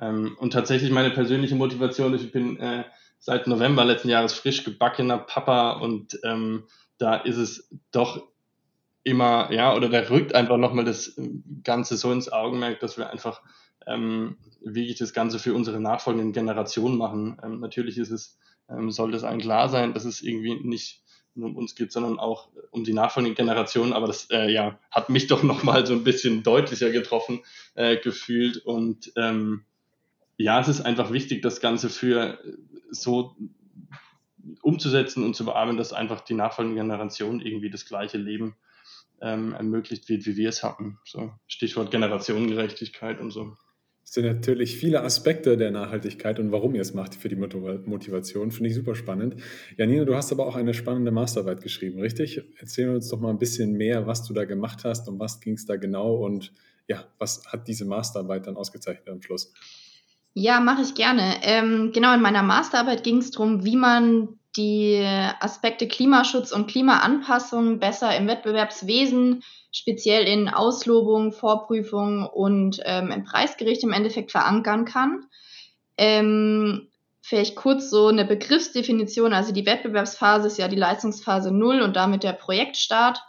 Ähm, 0.00 0.36
und 0.38 0.52
tatsächlich 0.52 0.90
meine 0.90 1.10
persönliche 1.10 1.54
Motivation 1.54 2.14
ist, 2.14 2.24
ich 2.24 2.32
bin 2.32 2.58
äh, 2.58 2.84
seit 3.26 3.48
November 3.48 3.84
letzten 3.84 4.08
Jahres 4.08 4.34
frisch 4.34 4.62
gebackener 4.62 5.18
Papa 5.18 5.72
und 5.80 6.16
ähm, 6.22 6.68
da 6.96 7.16
ist 7.16 7.38
es 7.38 7.68
doch 7.90 8.22
immer, 9.02 9.52
ja, 9.52 9.74
oder 9.74 9.88
da 9.88 9.98
rückt 10.08 10.32
einfach 10.32 10.56
nochmal 10.56 10.84
das 10.84 11.20
Ganze 11.64 11.96
so 11.96 12.12
ins 12.12 12.30
Augenmerk, 12.30 12.78
dass 12.78 12.98
wir 12.98 13.10
einfach 13.10 13.42
ähm, 13.84 14.36
wirklich 14.60 14.96
das 14.98 15.12
Ganze 15.12 15.40
für 15.40 15.54
unsere 15.54 15.80
nachfolgenden 15.80 16.32
Generationen 16.32 16.96
machen. 16.96 17.36
Ähm, 17.42 17.58
natürlich 17.58 17.98
ist 17.98 18.12
es, 18.12 18.38
ähm, 18.70 18.92
sollte 18.92 19.16
es 19.16 19.24
allen 19.24 19.40
klar 19.40 19.68
sein, 19.68 19.92
dass 19.92 20.04
es 20.04 20.22
irgendwie 20.22 20.60
nicht 20.62 21.02
nur 21.34 21.48
um 21.48 21.56
uns 21.56 21.74
geht, 21.74 21.90
sondern 21.90 22.20
auch 22.20 22.48
um 22.70 22.84
die 22.84 22.94
nachfolgenden 22.94 23.34
Generationen. 23.34 23.92
Aber 23.92 24.06
das 24.06 24.30
äh, 24.30 24.52
ja, 24.52 24.78
hat 24.92 25.08
mich 25.08 25.26
doch 25.26 25.42
nochmal 25.42 25.84
so 25.84 25.94
ein 25.94 26.04
bisschen 26.04 26.44
deutlicher 26.44 26.90
getroffen 26.90 27.40
äh, 27.74 27.96
gefühlt. 27.96 28.58
Und 28.58 29.12
ähm, 29.16 29.64
ja, 30.36 30.60
es 30.60 30.68
ist 30.68 30.80
einfach 30.80 31.12
wichtig, 31.12 31.42
das 31.42 31.60
Ganze 31.60 31.88
für 31.88 32.38
so 32.90 33.36
umzusetzen 34.62 35.24
und 35.24 35.34
zu 35.34 35.44
bearbeiten, 35.44 35.78
dass 35.78 35.92
einfach 35.92 36.20
die 36.20 36.34
nachfolgenden 36.34 36.82
Generationen 36.82 37.40
irgendwie 37.40 37.70
das 37.70 37.86
gleiche 37.86 38.18
Leben 38.18 38.56
ähm, 39.20 39.52
ermöglicht 39.54 40.08
wird, 40.08 40.26
wie 40.26 40.36
wir 40.36 40.48
es 40.48 40.62
hatten. 40.62 40.98
So 41.04 41.32
Stichwort 41.46 41.90
Generationengerechtigkeit 41.90 43.20
und 43.20 43.30
so. 43.30 43.56
Es 44.04 44.12
sind 44.12 44.26
natürlich 44.26 44.76
viele 44.76 45.02
Aspekte 45.02 45.56
der 45.56 45.72
Nachhaltigkeit 45.72 46.38
und 46.38 46.52
warum 46.52 46.76
ihr 46.76 46.80
es 46.80 46.94
macht 46.94 47.16
für 47.16 47.28
die 47.28 47.34
Motivation. 47.34 48.52
Finde 48.52 48.70
ich 48.70 48.76
super 48.76 48.94
spannend. 48.94 49.42
Janina, 49.76 50.04
du 50.04 50.14
hast 50.14 50.30
aber 50.30 50.46
auch 50.46 50.54
eine 50.54 50.74
spannende 50.74 51.10
Masterarbeit 51.10 51.60
geschrieben, 51.60 51.98
richtig? 51.98 52.40
Erzähl 52.60 52.88
uns 52.88 53.08
doch 53.08 53.18
mal 53.18 53.30
ein 53.30 53.38
bisschen 53.38 53.72
mehr, 53.72 54.06
was 54.06 54.22
du 54.22 54.32
da 54.32 54.44
gemacht 54.44 54.84
hast 54.84 55.08
und 55.08 55.18
was 55.18 55.40
ging 55.40 55.54
es 55.54 55.66
da 55.66 55.74
genau 55.74 56.24
und 56.24 56.52
ja, 56.86 57.04
was 57.18 57.46
hat 57.46 57.66
diese 57.66 57.84
Masterarbeit 57.84 58.46
dann 58.46 58.56
ausgezeichnet 58.56 59.08
am 59.08 59.22
Schluss? 59.22 59.52
Ja, 60.38 60.60
mache 60.60 60.82
ich 60.82 60.94
gerne. 60.94 61.36
Ähm, 61.44 61.92
genau, 61.94 62.12
in 62.12 62.20
meiner 62.20 62.42
Masterarbeit 62.42 63.02
ging 63.02 63.18
es 63.18 63.30
darum, 63.30 63.64
wie 63.64 63.74
man 63.74 64.38
die 64.54 65.02
Aspekte 65.40 65.88
Klimaschutz 65.88 66.52
und 66.52 66.66
Klimaanpassung 66.66 67.78
besser 67.78 68.14
im 68.14 68.28
Wettbewerbswesen 68.28 69.42
speziell 69.72 70.28
in 70.28 70.50
Auslobung, 70.50 71.32
Vorprüfung 71.32 72.26
und 72.26 72.82
ähm, 72.84 73.10
im 73.12 73.24
Preisgericht 73.24 73.82
im 73.82 73.94
Endeffekt 73.94 74.30
verankern 74.30 74.84
kann. 74.84 75.24
Ähm, 75.96 76.88
vielleicht 77.22 77.56
kurz 77.56 77.88
so 77.88 78.08
eine 78.08 78.26
Begriffsdefinition. 78.26 79.32
Also 79.32 79.54
die 79.54 79.64
Wettbewerbsphase 79.64 80.48
ist 80.48 80.58
ja 80.58 80.68
die 80.68 80.76
Leistungsphase 80.76 81.50
null 81.50 81.80
und 81.80 81.96
damit 81.96 82.24
der 82.24 82.34
Projektstart 82.34 83.22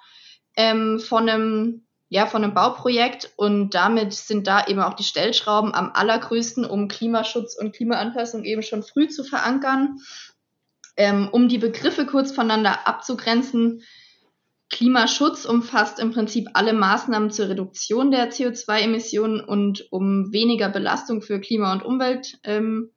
ähm, 0.57 0.99
von 0.99 1.29
einem 1.29 1.86
ja, 2.09 2.25
von 2.25 2.43
einem 2.43 2.53
Bauprojekt 2.53 3.33
und 3.35 3.71
damit 3.71 4.13
sind 4.13 4.47
da 4.47 4.65
eben 4.67 4.79
auch 4.79 4.93
die 4.93 5.03
Stellschrauben 5.03 5.73
am 5.73 5.91
allergrößten, 5.93 6.63
um 6.65 6.87
Klimaschutz 6.87 7.55
und 7.55 7.75
Klimaanpassung 7.75 8.45
eben 8.45 8.63
schon 8.63 8.83
früh 8.83 9.09
zu 9.09 9.23
verankern. 9.23 9.99
Ähm, 10.95 11.29
um 11.31 11.47
die 11.47 11.57
Begriffe 11.57 12.05
kurz 12.05 12.31
voneinander 12.31 12.87
abzugrenzen, 12.87 13.83
Klimaschutz 14.69 15.45
umfasst 15.45 15.99
im 15.99 16.11
Prinzip 16.11 16.49
alle 16.53 16.73
Maßnahmen 16.73 17.31
zur 17.31 17.49
Reduktion 17.49 18.11
der 18.11 18.31
CO2-Emissionen 18.31 19.39
und 19.41 19.91
um 19.91 20.31
weniger 20.33 20.69
Belastung 20.69 21.21
für 21.21 21.39
Klima 21.39 21.71
und 21.71 21.83
Umwelt 21.83 22.39
ähm, 22.43 22.91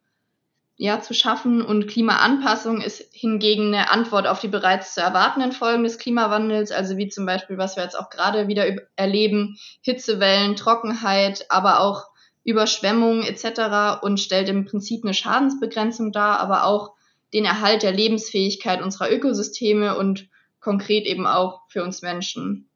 ja, 0.81 0.99
zu 0.99 1.13
schaffen. 1.13 1.61
Und 1.61 1.85
Klimaanpassung 1.85 2.81
ist 2.81 3.07
hingegen 3.13 3.67
eine 3.67 3.91
Antwort 3.91 4.25
auf 4.25 4.39
die 4.39 4.47
bereits 4.47 4.95
zu 4.95 5.01
erwartenden 5.01 5.51
Folgen 5.51 5.83
des 5.83 5.99
Klimawandels, 5.99 6.71
also 6.71 6.97
wie 6.97 7.07
zum 7.07 7.27
Beispiel, 7.27 7.59
was 7.59 7.75
wir 7.75 7.83
jetzt 7.83 7.93
auch 7.93 8.09
gerade 8.09 8.47
wieder 8.47 8.65
erleben, 8.95 9.59
Hitzewellen, 9.81 10.55
Trockenheit, 10.55 11.45
aber 11.49 11.81
auch 11.81 12.07
Überschwemmungen 12.43 13.21
etc. 13.21 14.01
und 14.01 14.19
stellt 14.19 14.49
im 14.49 14.65
Prinzip 14.65 15.03
eine 15.03 15.13
Schadensbegrenzung 15.13 16.11
dar, 16.11 16.39
aber 16.39 16.65
auch 16.65 16.93
den 17.31 17.45
Erhalt 17.45 17.83
der 17.83 17.91
Lebensfähigkeit 17.91 18.81
unserer 18.81 19.11
Ökosysteme 19.11 19.95
und 19.95 20.29
konkret 20.59 21.05
eben 21.05 21.27
auch 21.27 21.61
für 21.67 21.83
uns 21.83 22.01
Menschen. 22.01 22.67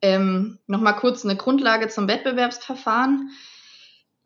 Ähm, 0.00 0.58
Nochmal 0.66 0.96
kurz 0.96 1.22
eine 1.22 1.36
Grundlage 1.36 1.88
zum 1.88 2.08
Wettbewerbsverfahren. 2.08 3.28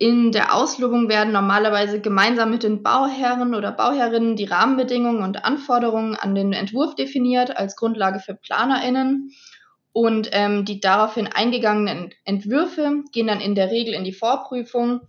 In 0.00 0.32
der 0.32 0.56
Auslobung 0.56 1.08
werden 1.08 1.32
normalerweise 1.32 2.00
gemeinsam 2.00 2.50
mit 2.50 2.64
den 2.64 2.82
Bauherren 2.82 3.54
oder 3.54 3.70
Bauherrinnen 3.70 4.34
die 4.34 4.46
Rahmenbedingungen 4.46 5.22
und 5.22 5.44
Anforderungen 5.44 6.16
an 6.16 6.34
den 6.34 6.52
Entwurf 6.52 6.96
definiert 6.96 7.56
als 7.56 7.76
Grundlage 7.76 8.18
für 8.18 8.34
PlanerInnen. 8.34 9.30
Und 9.92 10.30
ähm, 10.32 10.64
die 10.64 10.80
daraufhin 10.80 11.28
eingegangenen 11.28 12.12
Entwürfe 12.24 13.04
gehen 13.12 13.28
dann 13.28 13.40
in 13.40 13.54
der 13.54 13.70
Regel 13.70 13.94
in 13.94 14.04
die 14.04 14.12
Vorprüfung, 14.12 15.02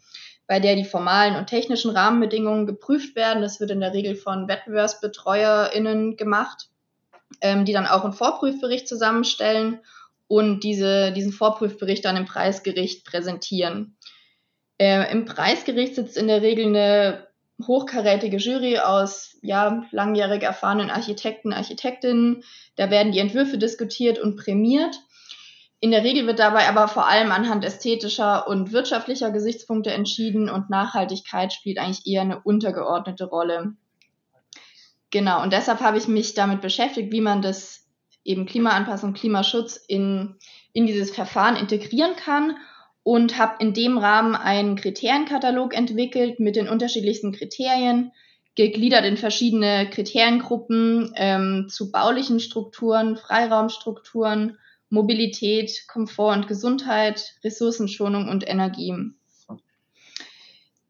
bei 0.45 0.60
der 0.60 0.75
die 0.75 0.86
formalen 0.86 1.36
und 1.36 1.48
technischen 1.48 1.91
Rahmenbedingungen 1.91 2.67
geprüft 2.67 3.15
werden. 3.15 3.41
Das 3.41 3.60
wird 3.60 3.71
in 3.71 3.79
der 3.79 3.93
Regel 3.93 4.15
von 4.15 4.48
WettbewerbsbetreuerInnen 4.48 6.17
gemacht 6.17 6.67
ähm, 7.39 7.65
die 7.65 7.74
dann 7.74 7.88
auch 7.88 8.03
einen 8.03 8.13
Vorprüfbericht 8.13 8.88
zusammenstellen 8.88 9.79
und 10.27 10.63
diese, 10.63 11.12
diesen 11.12 11.31
Vorprüfbericht 11.31 12.03
dann 12.03 12.17
im 12.17 12.25
Preisgericht 12.25 13.05
präsentieren. 13.05 13.98
Äh, 14.81 15.11
Im 15.11 15.25
Preisgericht 15.25 15.93
sitzt 15.93 16.17
in 16.17 16.27
der 16.27 16.41
Regel 16.41 16.65
eine 16.65 17.27
hochkarätige 17.67 18.38
Jury 18.38 18.79
aus 18.79 19.38
ja, 19.43 19.83
langjährig 19.91 20.41
erfahrenen 20.41 20.89
Architekten, 20.89 21.53
Architektinnen. 21.53 22.43
Da 22.77 22.89
werden 22.89 23.11
die 23.11 23.19
Entwürfe 23.19 23.59
diskutiert 23.59 24.17
und 24.17 24.38
prämiert. 24.38 24.95
In 25.81 25.91
der 25.91 26.03
Regel 26.03 26.25
wird 26.25 26.39
dabei 26.39 26.67
aber 26.67 26.88
vor 26.88 27.07
allem 27.07 27.31
anhand 27.31 27.63
ästhetischer 27.63 28.47
und 28.47 28.71
wirtschaftlicher 28.71 29.29
Gesichtspunkte 29.29 29.91
entschieden 29.91 30.50
und 30.50 30.71
Nachhaltigkeit 30.71 31.53
spielt 31.53 31.77
eigentlich 31.77 32.07
eher 32.07 32.21
eine 32.21 32.39
untergeordnete 32.39 33.25
Rolle. 33.25 33.75
Genau, 35.11 35.43
und 35.43 35.53
deshalb 35.53 35.81
habe 35.81 36.00
ich 36.00 36.07
mich 36.07 36.33
damit 36.33 36.59
beschäftigt, 36.61 37.11
wie 37.11 37.21
man 37.21 37.43
das 37.43 37.85
eben 38.23 38.47
Klimaanpassung, 38.47 39.13
Klimaschutz 39.13 39.75
in, 39.88 40.38
in 40.73 40.88
dieses 40.88 41.11
Verfahren 41.11 41.55
integrieren 41.55 42.15
kann 42.15 42.55
und 43.03 43.38
habe 43.38 43.55
in 43.60 43.74
dem 43.74 43.98
Rahmen 43.98 44.36
einen 44.36 44.75
Kriterienkatalog 44.75 45.75
entwickelt 45.75 46.39
mit 46.39 46.55
den 46.55 46.70
unterschiedlichsten 46.70 47.31
Kriterien, 47.31 48.12
gegliedert 48.55 49.05
in 49.05 49.17
verschiedene 49.17 49.89
Kriteriengruppen 49.89 51.13
ähm, 51.15 51.67
zu 51.70 51.91
baulichen 51.91 52.39
Strukturen, 52.39 53.15
Freiraumstrukturen, 53.15 54.58
Mobilität, 54.89 55.86
Komfort 55.88 56.34
und 56.34 56.48
Gesundheit, 56.48 57.36
Ressourcenschonung 57.43 58.27
und 58.27 58.48
Energie. 58.48 58.93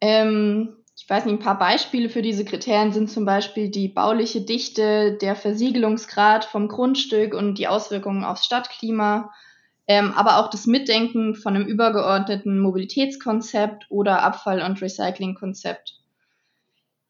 Ähm, 0.02 0.76
ich 0.98 1.08
weiß 1.08 1.26
nicht, 1.26 1.36
ein 1.36 1.40
paar 1.40 1.60
Beispiele 1.60 2.10
für 2.10 2.24
diese 2.24 2.44
Kriterien 2.44 2.92
sind 2.92 3.10
zum 3.10 3.26
Beispiel 3.26 3.70
die 3.70 3.88
bauliche 3.88 4.42
Dichte, 4.42 5.18
der 5.22 5.36
Versiegelungsgrad 5.36 6.46
vom 6.46 6.68
Grundstück 6.68 7.36
und 7.36 7.60
die 7.60 7.68
Auswirkungen 7.68 8.24
aufs 8.24 8.46
Stadtklima, 8.46 9.32
ähm, 9.92 10.14
aber 10.14 10.38
auch 10.38 10.50
das 10.50 10.68
Mitdenken 10.68 11.36
von 11.36 11.54
einem 11.54 11.68
übergeordneten 11.68 12.62
Mobilitätskonzept 12.62 13.88
oder 13.90 14.24
Abfall- 14.24 14.62
und 14.62 14.82
Recyclingkonzept. 14.82 15.96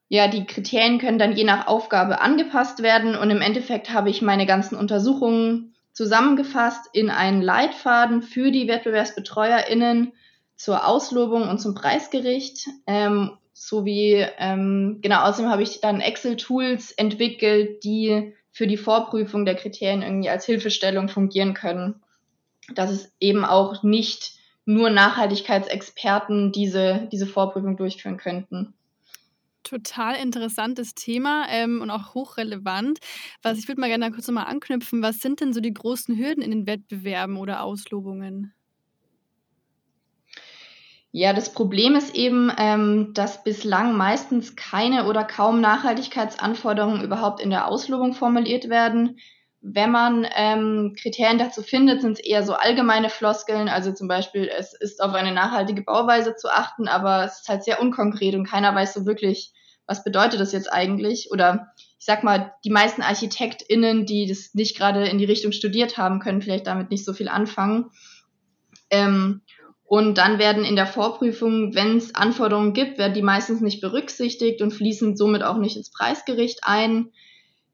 Ja, 0.08 0.28
die 0.28 0.46
Kriterien 0.46 0.98
können 0.98 1.20
dann 1.20 1.34
je 1.34 1.44
nach 1.44 1.68
Aufgabe 1.68 2.22
angepasst 2.22 2.82
werden 2.82 3.16
und 3.16 3.30
im 3.30 3.42
Endeffekt 3.42 3.94
habe 3.94 4.10
ich 4.10 4.24
meine 4.24 4.48
ganzen 4.48 4.76
Untersuchungen 4.76 5.76
zusammengefasst 5.94 6.90
in 6.92 7.12
einen 7.12 7.44
Leitfaden 7.44 8.24
für 8.24 8.50
die 8.50 8.68
WettbewerbsbetreuerInnen 8.68 10.14
zur 10.56 10.88
Auslobung 10.88 11.48
und 11.50 11.60
zum 11.60 11.76
Preisgericht 11.76 12.68
ähm, 12.88 13.38
sowie, 13.54 14.26
ähm, 14.40 14.98
genau, 15.04 15.22
außerdem 15.22 15.52
habe 15.52 15.62
ich 15.62 15.82
dann 15.82 16.02
Excel-Tools 16.02 16.94
entwickelt, 16.94 17.84
die 17.84 18.34
für 18.52 18.66
die 18.66 18.78
Vorprüfung 18.78 19.46
der 19.46 19.56
Kriterien 19.56 20.02
irgendwie 20.02 20.30
als 20.30 20.46
Hilfestellung 20.46 21.10
fungieren 21.10 21.54
können. 21.54 22.02
Dass 22.76 22.92
es 22.92 23.12
eben 23.20 23.44
auch 23.46 23.84
nicht 23.84 24.34
nur 24.66 24.90
Nachhaltigkeitsexperten 24.90 26.52
diese, 26.52 27.08
diese 27.12 27.26
Vorprüfung 27.26 27.78
durchführen 27.78 28.18
könnten. 28.18 28.74
Total 29.64 30.16
interessantes 30.16 30.96
Thema 30.96 31.46
ähm, 31.50 31.82
und 31.82 31.92
auch 31.92 32.14
hochrelevant. 32.14 33.00
Was 33.42 33.58
ich 33.58 33.68
würde 33.68 33.80
mal 33.80 33.88
gerne 33.88 34.12
kurz 34.12 34.28
nochmal 34.28 34.48
anknüpfen. 34.48 35.02
Was 35.02 35.20
sind 35.20 35.40
denn 35.40 35.54
so 35.54 35.62
die 35.62 35.74
großen 35.74 36.18
Hürden 36.18 36.44
in 36.44 36.52
den 36.52 36.68
Wettbewerben 36.68 37.38
oder 37.38 37.64
Auslobungen? 37.64 38.54
Ja, 41.14 41.34
das 41.34 41.52
Problem 41.52 41.96
ist 41.96 42.16
eben, 42.16 42.52
ähm, 42.58 43.14
dass 43.14 43.44
bislang 43.44 43.98
meistens 43.98 44.56
keine 44.56 45.08
oder 45.08 45.26
kaum 45.26 45.60
Nachhaltigkeitsanforderungen 45.60 47.04
überhaupt 47.04 47.42
in 47.42 47.50
der 47.50 47.68
Auslobung 47.68 48.14
formuliert 48.14 48.70
werden. 48.70 49.20
Wenn 49.62 49.92
man 49.92 50.28
ähm, 50.36 50.96
Kriterien 51.00 51.38
dazu 51.38 51.62
findet, 51.62 52.02
sind 52.02 52.14
es 52.14 52.26
eher 52.26 52.44
so 52.44 52.54
allgemeine 52.54 53.10
Floskeln, 53.10 53.70
also 53.70 53.94
zum 53.94 54.08
Beispiel, 54.08 54.50
es 54.50 54.74
ist 54.74 55.02
auf 55.02 55.14
eine 55.14 55.32
nachhaltige 55.32 55.84
Bauweise 55.84 56.36
zu 56.36 56.50
achten, 56.50 56.88
aber 56.88 57.26
es 57.26 57.42
ist 57.42 57.48
halt 57.48 57.64
sehr 57.64 57.80
unkonkret 57.80 58.34
und 58.34 58.50
keiner 58.50 58.74
weiß 58.74 58.94
so 58.94 59.06
wirklich, 59.06 59.54
was 59.86 60.04
bedeutet 60.04 60.40
das 60.40 60.52
jetzt 60.52 60.72
eigentlich? 60.72 61.30
Oder 61.32 61.74
ich 62.00 62.06
sag 62.06 62.24
mal, 62.24 62.54
die 62.66 62.72
meisten 62.72 63.04
ArchitektInnen, 63.04 64.08
die 64.08 64.26
das 64.26 64.56
nicht 64.56 64.76
gerade 64.76 65.08
in 65.08 65.20
die 65.20 65.26
Richtung 65.26 65.52
studiert 65.52 65.98
haben, 65.98 66.20
können 66.20 66.42
vielleicht 66.42 66.66
damit 66.66 66.90
nicht 66.90 67.06
so 67.06 67.14
viel 67.14 67.28
anfangen. 67.28 67.92
Ähm, 68.90 69.42
und 69.84 70.18
dann 70.18 70.40
werden 70.40 70.64
in 70.64 70.78
der 70.78 70.88
Vorprüfung, 70.88 71.76
wenn 71.76 71.98
es 71.98 72.16
Anforderungen 72.16 72.72
gibt, 72.72 72.98
werden 72.98 73.14
die 73.14 73.22
meistens 73.22 73.60
nicht 73.60 73.82
berücksichtigt 73.82 74.62
und 74.62 74.72
fließen 74.72 75.18
somit 75.18 75.44
auch 75.44 75.58
nicht 75.58 75.76
ins 75.76 75.92
Preisgericht 75.92 76.62
ein. 76.64 77.12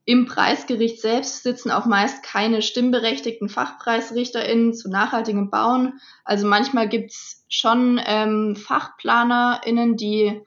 Im 0.10 0.26
Preisgericht 0.26 1.02
selbst 1.02 1.44
sitzen 1.44 1.70
auch 1.70 1.86
meist 1.86 2.24
keine 2.24 2.62
stimmberechtigten 2.62 3.50
FachpreisrichterInnen 3.50 4.74
zu 4.74 4.90
nachhaltigem 4.90 5.50
Bauen. 5.50 6.00
Also 6.24 6.48
manchmal 6.48 6.88
gibt's 6.88 7.44
schon 7.50 8.00
ähm, 8.06 8.56
FachplanerInnen, 8.56 9.98
die 9.98 10.40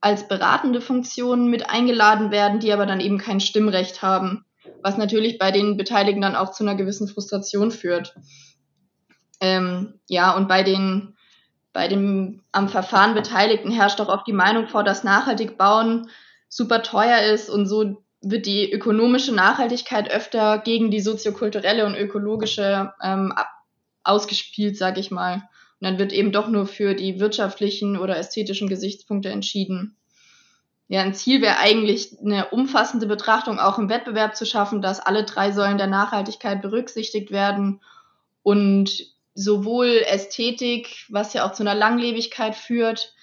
als 0.00 0.26
beratende 0.26 0.80
Funktionen 0.80 1.48
mit 1.50 1.70
eingeladen 1.70 2.32
werden, 2.32 2.58
die 2.58 2.72
aber 2.72 2.84
dann 2.84 2.98
eben 2.98 3.18
kein 3.18 3.38
Stimmrecht 3.38 4.02
haben, 4.02 4.44
was 4.82 4.96
natürlich 4.96 5.38
bei 5.38 5.52
den 5.52 5.76
Beteiligten 5.76 6.22
dann 6.22 6.34
auch 6.34 6.50
zu 6.50 6.64
einer 6.64 6.74
gewissen 6.74 7.06
Frustration 7.06 7.70
führt. 7.70 8.12
Ähm, 9.40 10.00
ja, 10.08 10.34
und 10.34 10.48
bei 10.48 10.64
den 10.64 11.14
bei 11.72 11.86
dem 11.86 12.42
am 12.50 12.68
Verfahren 12.68 13.14
Beteiligten 13.14 13.70
herrscht 13.70 14.00
auch 14.00 14.08
oft 14.08 14.26
die 14.26 14.32
Meinung 14.32 14.66
vor, 14.66 14.82
dass 14.82 15.04
nachhaltig 15.04 15.56
bauen 15.56 16.10
super 16.48 16.82
teuer 16.82 17.20
ist 17.32 17.48
und 17.48 17.66
so 17.66 18.02
wird 18.30 18.46
die 18.46 18.70
ökonomische 18.70 19.32
Nachhaltigkeit 19.32 20.10
öfter 20.10 20.58
gegen 20.58 20.90
die 20.90 21.00
soziokulturelle 21.00 21.86
und 21.86 21.94
ökologische 21.94 22.92
ähm, 23.02 23.32
ausgespielt, 24.02 24.76
sag 24.76 24.98
ich 24.98 25.10
mal. 25.10 25.34
Und 25.34 25.88
dann 25.88 25.98
wird 25.98 26.12
eben 26.12 26.32
doch 26.32 26.48
nur 26.48 26.66
für 26.66 26.94
die 26.94 27.20
wirtschaftlichen 27.20 27.96
oder 27.96 28.16
ästhetischen 28.16 28.68
Gesichtspunkte 28.68 29.28
entschieden. 29.28 29.96
Ja, 30.88 31.02
ein 31.02 31.14
Ziel 31.14 31.42
wäre 31.42 31.58
eigentlich 31.58 32.16
eine 32.20 32.46
umfassende 32.50 33.06
Betrachtung 33.06 33.58
auch 33.58 33.78
im 33.78 33.88
Wettbewerb 33.88 34.36
zu 34.36 34.46
schaffen, 34.46 34.82
dass 34.82 35.00
alle 35.00 35.24
drei 35.24 35.50
Säulen 35.50 35.78
der 35.78 35.88
Nachhaltigkeit 35.88 36.62
berücksichtigt 36.62 37.30
werden 37.30 37.80
und 38.42 39.04
sowohl 39.34 40.02
Ästhetik, 40.06 41.06
was 41.08 41.34
ja 41.34 41.44
auch 41.46 41.52
zu 41.52 41.62
einer 41.62 41.74
Langlebigkeit 41.74 42.54
führt, 42.54 43.14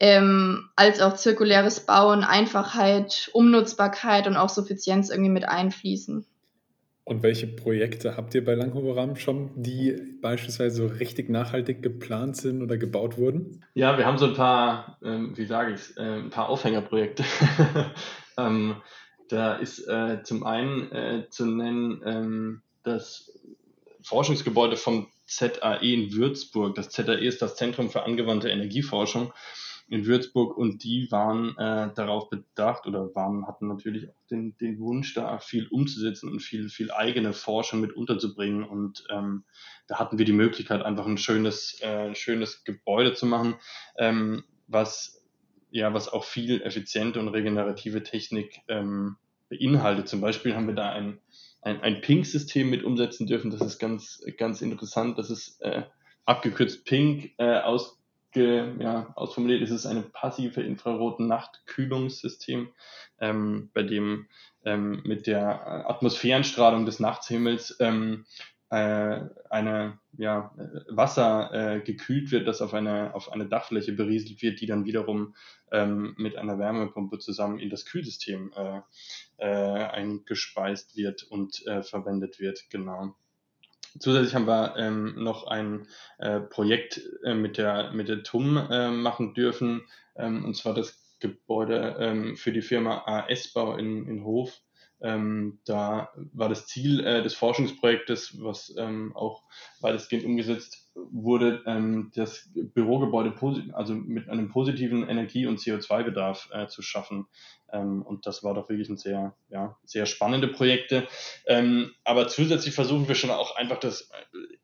ähm, 0.00 0.68
als 0.76 1.00
auch 1.00 1.14
zirkuläres 1.14 1.80
Bauen, 1.80 2.24
Einfachheit, 2.24 3.30
Umnutzbarkeit 3.32 4.26
und 4.26 4.36
auch 4.36 4.48
Suffizienz 4.48 5.10
irgendwie 5.10 5.30
mit 5.30 5.48
einfließen. 5.48 6.24
Und 7.08 7.22
welche 7.22 7.46
Projekte 7.46 8.18
habt 8.18 8.34
ihr 8.34 8.44
bei 8.44 8.54
Langhuber 8.54 9.16
schon, 9.16 9.50
die 9.56 9.96
beispielsweise 10.20 10.76
so 10.76 10.86
richtig 10.86 11.30
nachhaltig 11.30 11.82
geplant 11.82 12.36
sind 12.36 12.62
oder 12.62 12.76
gebaut 12.76 13.16
wurden? 13.16 13.64
Ja, 13.72 13.96
wir 13.96 14.04
haben 14.04 14.18
so 14.18 14.26
ein 14.26 14.34
paar, 14.34 14.98
ähm, 15.02 15.32
wie 15.34 15.46
sage 15.46 15.72
ich 15.72 15.96
äh, 15.96 16.02
ein 16.02 16.28
paar 16.28 16.50
Aufhängerprojekte. 16.50 17.24
ähm, 18.36 18.76
da 19.30 19.54
ist 19.54 19.88
äh, 19.88 20.22
zum 20.22 20.44
einen 20.44 20.92
äh, 20.92 21.24
zu 21.30 21.46
nennen 21.46 22.02
ähm, 22.04 22.62
das 22.82 23.32
Forschungsgebäude 24.02 24.76
vom 24.76 25.08
ZAE 25.26 25.78
in 25.80 26.12
Würzburg. 26.12 26.74
Das 26.74 26.90
ZAE 26.90 27.24
ist 27.24 27.40
das 27.40 27.56
Zentrum 27.56 27.88
für 27.88 28.02
angewandte 28.02 28.50
Energieforschung. 28.50 29.32
In 29.88 30.06
Würzburg 30.06 30.56
und 30.56 30.84
die 30.84 31.10
waren 31.10 31.56
äh, 31.56 31.92
darauf 31.94 32.28
bedacht 32.28 32.86
oder 32.86 33.14
waren, 33.14 33.46
hatten 33.46 33.68
natürlich 33.68 34.08
auch 34.08 34.26
den, 34.30 34.56
den 34.58 34.78
Wunsch, 34.80 35.14
da 35.14 35.38
viel 35.38 35.66
umzusetzen 35.68 36.30
und 36.30 36.40
viel, 36.40 36.68
viel 36.68 36.90
eigene 36.90 37.32
Forschung 37.32 37.80
mit 37.80 37.94
unterzubringen. 37.94 38.64
Und 38.64 39.04
ähm, 39.10 39.44
da 39.86 39.98
hatten 39.98 40.18
wir 40.18 40.26
die 40.26 40.32
Möglichkeit, 40.32 40.82
einfach 40.82 41.06
ein 41.06 41.16
schönes, 41.16 41.80
äh, 41.80 42.14
schönes 42.14 42.64
Gebäude 42.64 43.14
zu 43.14 43.26
machen, 43.26 43.56
ähm, 43.96 44.44
was 44.66 45.18
ja, 45.70 45.92
was 45.92 46.08
auch 46.08 46.24
viel 46.24 46.62
effiziente 46.62 47.20
und 47.20 47.28
regenerative 47.28 48.02
Technik 48.02 48.60
ähm, 48.68 49.16
beinhaltet. 49.48 50.08
Zum 50.08 50.20
Beispiel 50.20 50.54
haben 50.54 50.66
wir 50.66 50.74
da 50.74 50.90
ein, 50.90 51.18
ein, 51.62 51.80
ein 51.80 52.00
Pink-System 52.00 52.70
mit 52.70 52.84
umsetzen 52.84 53.26
dürfen. 53.26 53.50
Das 53.50 53.60
ist 53.60 53.78
ganz, 53.78 54.22
ganz 54.38 54.62
interessant. 54.62 55.18
Das 55.18 55.30
ist 55.30 55.60
äh, 55.60 55.84
abgekürzt 56.24 56.84
Pink 56.84 57.32
äh, 57.38 57.60
aus 57.60 57.97
ja, 58.34 59.12
ausformuliert 59.14 59.62
ist 59.62 59.70
es 59.70 59.86
eine 59.86 60.02
passive 60.02 60.60
Infraroten-Nachtkühlungssystem, 60.60 62.68
ähm, 63.20 63.70
bei 63.72 63.82
dem 63.82 64.28
ähm, 64.64 65.00
mit 65.04 65.26
der 65.26 65.88
Atmosphärenstrahlung 65.90 66.84
des 66.84 67.00
Nachthimmels 67.00 67.76
ähm, 67.80 68.26
äh, 68.70 69.20
eine 69.48 69.98
ja, 70.18 70.54
Wasser 70.88 71.50
äh, 71.52 71.80
gekühlt 71.80 72.30
wird, 72.30 72.46
das 72.46 72.60
auf 72.60 72.74
eine, 72.74 73.14
auf 73.14 73.32
eine 73.32 73.46
Dachfläche 73.46 73.92
berieselt 73.92 74.42
wird, 74.42 74.60
die 74.60 74.66
dann 74.66 74.84
wiederum 74.84 75.34
ähm, 75.72 76.14
mit 76.18 76.36
einer 76.36 76.58
Wärmepumpe 76.58 77.18
zusammen 77.18 77.58
in 77.58 77.70
das 77.70 77.86
Kühlsystem 77.86 78.52
äh, 78.54 78.80
äh, 79.38 79.46
eingespeist 79.46 80.96
wird 80.96 81.22
und 81.22 81.66
äh, 81.66 81.82
verwendet 81.82 82.40
wird. 82.40 82.68
Genau. 82.70 83.14
Zusätzlich 83.98 84.34
haben 84.34 84.46
wir 84.46 84.76
ähm, 84.76 85.14
noch 85.22 85.46
ein 85.46 85.86
äh, 86.18 86.40
Projekt 86.40 87.00
äh, 87.24 87.34
mit, 87.34 87.58
der, 87.58 87.92
mit 87.92 88.08
der 88.08 88.22
TUM 88.22 88.56
äh, 88.56 88.90
machen 88.90 89.34
dürfen, 89.34 89.86
ähm, 90.16 90.44
und 90.44 90.54
zwar 90.56 90.74
das 90.74 91.16
Gebäude 91.20 91.96
ähm, 91.98 92.36
für 92.36 92.52
die 92.52 92.62
Firma 92.62 93.02
AS-Bau 93.06 93.76
in, 93.76 94.06
in 94.06 94.24
Hof. 94.24 94.60
Ähm, 95.00 95.60
da 95.64 96.12
war 96.32 96.48
das 96.48 96.66
Ziel 96.66 97.04
äh, 97.04 97.22
des 97.22 97.34
Forschungsprojektes, 97.34 98.42
was 98.42 98.74
ähm, 98.76 99.14
auch 99.14 99.44
weitestgehend 99.80 100.24
umgesetzt 100.24 100.87
wurde, 101.10 101.62
ähm, 101.66 102.10
das 102.14 102.50
Bürogebäude 102.54 103.34
also 103.72 103.94
mit 103.94 104.28
einem 104.28 104.48
positiven 104.48 105.08
Energie- 105.08 105.46
und 105.46 105.58
CO2-Bedarf 105.58 106.48
äh, 106.52 106.66
zu 106.68 106.82
schaffen. 106.82 107.26
Ähm, 107.72 108.02
und 108.02 108.26
das 108.26 108.42
war 108.42 108.54
doch 108.54 108.68
wirklich 108.68 108.88
ein 108.88 108.96
sehr, 108.96 109.34
ja, 109.48 109.76
sehr 109.84 110.06
spannende 110.06 110.48
Projekte. 110.48 111.06
Ähm, 111.46 111.92
aber 112.04 112.28
zusätzlich 112.28 112.74
versuchen 112.74 113.08
wir 113.08 113.14
schon 113.14 113.30
auch 113.30 113.56
einfach 113.56 113.78
das 113.78 114.10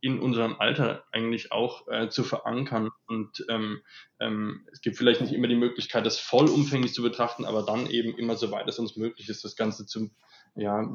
in 0.00 0.21
unserem 0.21 0.57
Alter 0.59 1.05
eigentlich 1.12 1.53
auch 1.53 1.87
äh, 1.88 2.09
zu 2.09 2.25
verankern. 2.25 2.91
Und 3.07 3.45
ähm, 3.49 3.81
ähm, 4.21 4.67
es 4.73 4.81
gibt 4.81 4.97
vielleicht 4.97 5.21
nicht 5.21 5.33
immer 5.33 5.49
die 5.49 5.55
Möglichkeit, 5.55 6.07
das 6.07 6.19
vollumfänglich 6.19 6.95
zu 6.95 7.03
betrachten, 7.03 7.45
aber 7.45 7.62
dann 7.62 7.87
eben 7.87 8.17
immer 8.17 8.37
so 8.37 8.50
weit 8.50 8.69
es 8.69 8.79
uns 8.79 8.97
möglich 8.97 9.29
ist, 9.29 9.45
das 9.45 9.57
Ganze 9.57 9.87
zu 9.87 10.11
ja, 10.57 10.89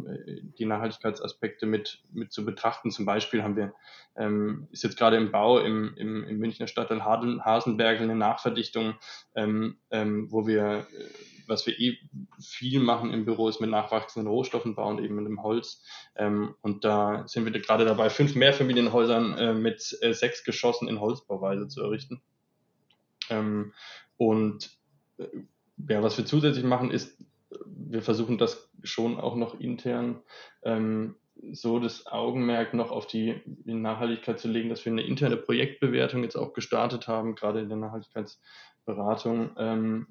die 0.57 0.65
Nachhaltigkeitsaspekte 0.65 1.65
mit, 1.65 2.01
mit 2.13 2.31
zu 2.31 2.45
betrachten. 2.45 2.91
Zum 2.91 3.05
Beispiel 3.05 3.43
haben 3.43 3.57
wir, 3.57 3.73
ähm, 4.15 4.67
ist 4.71 4.83
jetzt 4.83 4.97
gerade 4.97 5.17
im 5.17 5.31
Bau 5.31 5.59
im, 5.59 5.95
im, 5.97 6.23
im 6.23 6.37
Münchner 6.37 6.67
Stadtteil 6.67 7.03
Hasenberg 7.03 7.99
eine 7.99 8.15
Nachverdichtung, 8.15 8.95
ähm, 9.35 9.77
ähm, 9.91 10.31
wo 10.31 10.47
wir, 10.47 10.87
was 11.47 11.67
wir 11.67 11.77
eh 11.77 11.97
viel 12.39 12.79
machen 12.79 13.11
im 13.11 13.25
Büro, 13.25 13.49
ist 13.49 13.59
mit 13.59 13.69
nachwachsenden 13.69 14.31
Rohstoffen 14.31 14.75
bauen, 14.75 15.03
eben 15.03 15.15
mit 15.15 15.25
dem 15.25 15.43
Holz. 15.43 15.83
Ähm, 16.15 16.55
und 16.61 16.85
da 16.85 17.27
sind 17.27 17.45
wir 17.45 17.51
gerade 17.51 17.83
dabei, 17.83 18.09
fünf 18.09 18.35
Mehrfamilienhäusern 18.35 19.37
äh, 19.37 19.53
mit 19.53 19.97
äh, 20.01 20.13
sechs 20.13 20.43
Geschossen 20.45 20.87
in 20.87 21.01
Holzbauweise 21.01 21.67
zu 21.67 21.83
errichten. 21.83 22.21
Ähm, 23.29 23.73
und 24.15 24.69
äh, 25.17 25.27
ja, 25.89 26.03
was 26.03 26.17
wir 26.17 26.25
zusätzlich 26.25 26.65
machen, 26.65 26.91
ist 26.91 27.17
wir 27.65 28.01
versuchen 28.01 28.37
das 28.37 28.69
schon 28.83 29.19
auch 29.19 29.35
noch 29.35 29.59
intern 29.59 30.21
ähm, 30.63 31.15
so 31.51 31.79
das 31.79 32.05
Augenmerk 32.07 32.73
noch 32.73 32.91
auf 32.91 33.07
die 33.07 33.41
Nachhaltigkeit 33.65 34.39
zu 34.39 34.47
legen, 34.47 34.69
dass 34.69 34.85
wir 34.85 34.91
eine 34.91 35.03
interne 35.03 35.37
Projektbewertung 35.37 36.23
jetzt 36.23 36.35
auch 36.35 36.53
gestartet 36.53 37.07
haben, 37.07 37.35
gerade 37.35 37.61
in 37.61 37.69
der 37.69 37.77
Nachhaltigkeitsberatung, 37.77 39.51
ähm, 39.57 40.07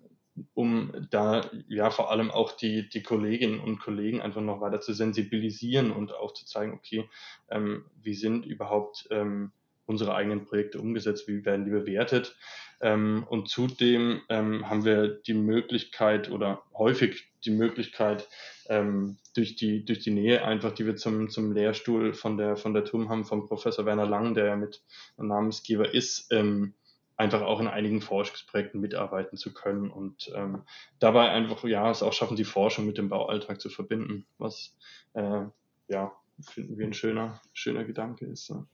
um 0.55 0.93
da 1.11 1.43
ja 1.69 1.91
vor 1.91 2.11
allem 2.11 2.31
auch 2.31 2.53
die, 2.53 2.89
die 2.89 3.03
Kolleginnen 3.03 3.61
und 3.61 3.81
Kollegen 3.81 4.21
einfach 4.21 4.41
noch 4.41 4.61
weiter 4.61 4.81
zu 4.81 4.93
sensibilisieren 4.93 5.91
und 5.91 6.15
aufzuzeigen, 6.15 6.75
okay, 6.75 7.09
ähm, 7.51 7.85
wie 8.01 8.15
sind 8.15 8.47
überhaupt 8.47 9.09
ähm, 9.11 9.53
unsere 9.89 10.15
eigenen 10.15 10.45
Projekte 10.45 10.81
umgesetzt, 10.81 11.27
wie 11.29 11.45
werden 11.45 11.65
die 11.65 11.71
bewertet. 11.71 12.37
Ähm, 12.81 13.27
und 13.29 13.49
zudem 13.49 14.21
ähm, 14.29 14.69
haben 14.69 14.85
wir 14.85 15.09
die 15.09 15.35
Möglichkeit 15.35 16.31
oder 16.31 16.63
häufig 16.75 17.29
die 17.45 17.51
Möglichkeit, 17.51 18.29
ähm, 18.69 19.17
durch, 19.35 19.57
die, 19.57 19.85
durch 19.85 20.01
die 20.01 20.11
Nähe 20.11 20.45
einfach, 20.45 20.73
die 20.73 20.87
wir 20.87 20.97
zum, 20.97 21.31
zum 21.31 21.53
Lehrstuhl 21.53 22.13
von 22.13 22.37
der, 22.37 22.57
von 22.57 22.75
der 22.75 22.85
TUM 22.85 23.09
haben, 23.09 23.25
von 23.25 23.47
Professor 23.47 23.87
Werner 23.87 24.07
Lang, 24.07 24.35
der 24.35 24.47
ja 24.47 24.57
mit 24.57 24.83
Namensgeber 25.17 25.93
ist, 25.93 26.31
ähm, 26.33 26.75
einfach 27.17 27.43
auch 27.43 27.59
in 27.61 27.67
einigen 27.67 28.01
Forschungsprojekten 28.01 28.81
mitarbeiten 28.81 29.37
zu 29.39 29.53
können 29.53 29.91
und 29.91 30.31
ähm, 30.35 30.63
dabei 31.01 31.31
einfach, 31.31 31.65
ja, 31.65 31.91
es 31.91 32.03
auch 32.03 32.13
schaffen, 32.13 32.37
die 32.37 32.45
Forschung 32.45 32.87
mit 32.87 32.99
dem 32.99 33.09
Baualltag 33.09 33.61
zu 33.61 33.71
verbinden, 33.71 34.27
was, 34.39 34.77
äh, 35.15 35.45
ja, 35.89 36.13
finden 36.41 36.79
wir 36.79 36.87
ein 36.87 36.95
schöner, 36.95 37.41
schöner 37.53 37.85
Gedanke 37.85 38.27
ist. 38.27 38.49
Ja. 38.51 38.67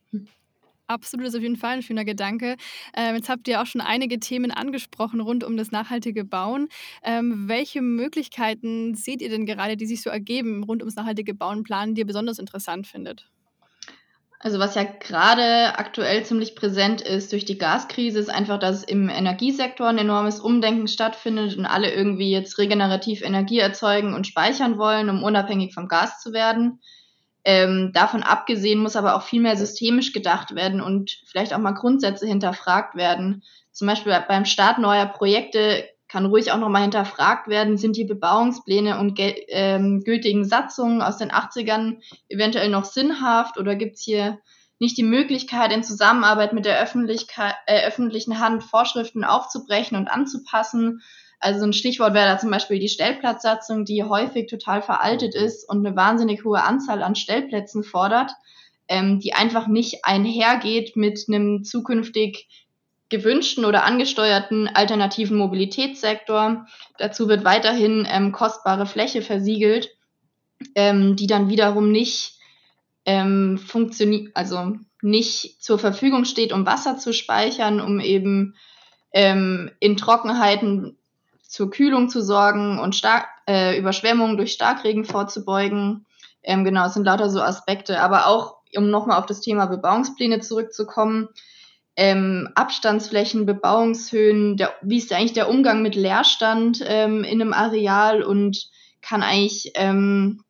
Absolut, 0.87 1.27
ist 1.27 1.35
auf 1.35 1.40
jeden 1.40 1.57
Fall 1.57 1.77
ein 1.77 1.83
schöner 1.83 2.05
Gedanke. 2.05 2.57
Ähm, 2.94 3.16
jetzt 3.16 3.31
habt 3.31 3.49
ihr 3.49 3.62
auch 3.62 3.66
schon 3.66 3.81
einige 3.81 4.20
Themen 4.20 4.51
angesprochen 4.51 5.20
rund 5.20 5.42
um 5.42 5.57
das 5.57 5.70
nachhaltige 5.70 6.25
Bauen. 6.25 6.68
Ähm, 7.03 7.49
welche 7.49 7.81
Möglichkeiten 7.81 8.94
seht 8.94 9.23
ihr 9.23 9.31
denn 9.31 9.47
gerade, 9.47 9.79
die 9.79 9.87
sich 9.87 10.03
so 10.03 10.11
ergeben 10.11 10.62
rund 10.62 10.83
ums 10.83 10.97
nachhaltige 10.97 11.35
Bauen, 11.35 11.62
planen, 11.62 11.94
die 11.94 12.03
ihr 12.03 12.07
besonders 12.07 12.38
interessant 12.38 12.87
findet? 12.87 13.31
Also 14.40 14.59
was 14.59 14.75
ja 14.75 14.85
gerade 14.85 15.79
aktuell 15.79 16.23
ziemlich 16.23 16.55
präsent 16.55 17.01
ist 17.01 17.33
durch 17.33 17.47
die 17.47 17.57
Gaskrise, 17.57 18.18
ist 18.18 18.29
einfach, 18.29 18.59
dass 18.59 18.85
im 18.85 19.09
Energiesektor 19.09 19.88
ein 19.88 19.97
enormes 19.97 20.38
Umdenken 20.38 20.87
stattfindet 20.87 21.57
und 21.57 21.64
alle 21.64 21.90
irgendwie 21.94 22.31
jetzt 22.31 22.59
regenerativ 22.59 23.23
Energie 23.23 23.61
erzeugen 23.61 24.12
und 24.12 24.27
speichern 24.27 24.77
wollen, 24.77 25.09
um 25.09 25.23
unabhängig 25.23 25.73
vom 25.73 25.88
Gas 25.88 26.20
zu 26.20 26.35
werden. 26.35 26.81
Ähm, 27.45 27.91
davon 27.93 28.23
abgesehen 28.23 28.79
muss 28.79 28.97
aber 28.97 29.15
auch 29.15 29.23
viel 29.23 29.43
mehr 29.43 29.57
systemisch 29.57 30.13
gedacht 30.13 30.55
werden 30.55 30.81
und 30.81 31.19
vielleicht 31.27 31.53
auch 31.53 31.59
mal 31.59 31.73
Grundsätze 31.73 32.27
hinterfragt 32.27 32.95
werden. 32.95 33.43
Zum 33.71 33.87
Beispiel 33.87 34.19
beim 34.29 34.47
Start 34.47 34.79
neuer 34.79 35.07
Projekte 35.07 35.85
kann 36.09 36.27
ruhig 36.27 36.53
auch 36.53 36.59
nochmal 36.59 36.83
hinterfragt 36.83 37.49
werden, 37.49 37.77
sind 37.77 37.97
die 37.97 38.05
Bebauungspläne 38.05 38.99
und 38.99 39.19
ähm, 39.19 40.03
gültigen 40.05 40.45
Satzungen 40.45 41.03
aus 41.03 41.19
den 41.19 41.31
80ern 41.31 41.97
eventuell 42.29 42.69
noch 42.71 42.85
sinnhaft 42.85 43.59
oder 43.59 43.75
gibt 43.75 43.97
es 43.97 44.03
hier 44.03 44.39
nicht 44.79 44.97
die 44.97 45.03
Möglichkeit, 45.03 45.73
in 45.73 45.83
Zusammenarbeit 45.83 46.53
mit 46.53 46.65
der 46.65 46.81
Öffentlichkeit, 46.81 47.55
äh, 47.67 47.87
öffentlichen 47.87 48.39
Hand 48.39 48.63
Vorschriften 48.63 49.25
aufzubrechen 49.25 49.97
und 49.97 50.09
anzupassen 50.09 51.03
also 51.40 51.64
ein 51.64 51.73
Stichwort 51.73 52.14
wäre 52.14 52.27
da 52.27 52.38
zum 52.38 52.51
Beispiel 52.51 52.79
die 52.79 52.88
Stellplatzsatzung, 52.88 53.85
die 53.85 54.03
häufig 54.03 54.49
total 54.49 54.83
veraltet 54.83 55.35
mhm. 55.35 55.44
ist 55.44 55.68
und 55.68 55.87
eine 55.87 55.97
wahnsinnig 55.97 56.44
hohe 56.44 56.62
Anzahl 56.62 57.03
an 57.03 57.14
Stellplätzen 57.14 57.85
fordert, 57.85 58.33
ähm, 58.88 59.20
die 59.20 59.35
einfach 59.35 59.66
nicht 59.66 60.05
einhergeht 60.05 60.97
mit 60.97 61.25
einem 61.29 61.64
zukünftig 61.64 62.49
gewünschten 63.09 63.64
oder 63.64 63.85
angesteuerten 63.85 64.68
alternativen 64.68 65.37
Mobilitätssektor. 65.37 66.66
Dazu 66.99 67.29
wird 67.29 67.44
weiterhin 67.44 68.07
ähm, 68.11 68.33
kostbare 68.33 68.87
Fläche 68.87 69.23
versiegelt, 69.23 69.90
ähm, 70.75 71.16
die 71.16 71.27
dann 71.27 71.49
wiederum 71.49 71.92
nicht 71.92 72.38
ähm, 73.05 73.59
funktioniert, 73.59 74.35
also 74.35 74.77
nicht 75.03 75.62
zur 75.62 75.79
Verfügung 75.79 76.25
steht, 76.25 76.53
um 76.53 76.64
Wasser 76.64 76.97
zu 76.97 77.12
speichern, 77.12 77.81
um 77.81 78.01
eben 78.01 78.55
ähm, 79.12 79.70
in 79.79 79.97
Trockenheiten 79.97 80.97
zur 81.55 81.71
Kühlung 81.71 82.09
zu 82.09 82.21
sorgen 82.21 82.81
und 82.81 82.97
Stark, 82.97 83.29
äh, 83.49 83.79
Überschwemmungen 83.79 84.37
durch 84.37 84.51
Starkregen 84.51 85.05
vorzubeugen. 85.05 86.05
Ähm, 86.43 86.64
genau, 86.64 86.87
es 86.87 86.95
sind 86.95 87.05
lauter 87.05 87.31
so 87.31 87.40
Aspekte. 87.40 88.01
Aber 88.01 88.27
auch, 88.27 88.57
um 88.77 88.90
nochmal 88.90 89.21
auf 89.21 89.27
das 89.27 89.40
Thema 89.40 89.67
Bebauungspläne 89.67 90.40
zurückzukommen, 90.40 91.29
ähm, 91.95 92.49
Abstandsflächen, 92.57 93.47
Bebauungshöhen, 93.47 94.57
der, 94.57 94.75
wie 94.83 94.99
ist 94.99 95.12
eigentlich 95.12 95.35
der 95.35 95.49
Umgang 95.49 95.81
mit 95.83 95.95
Leerstand 95.95 96.83
ähm, 96.85 97.23
in 97.23 97.40
einem 97.40 97.53
Areal 97.53 98.25
und 98.25 98.67
kann 99.01 99.23
eigentlich 99.23 99.71
ähm, 99.77 100.43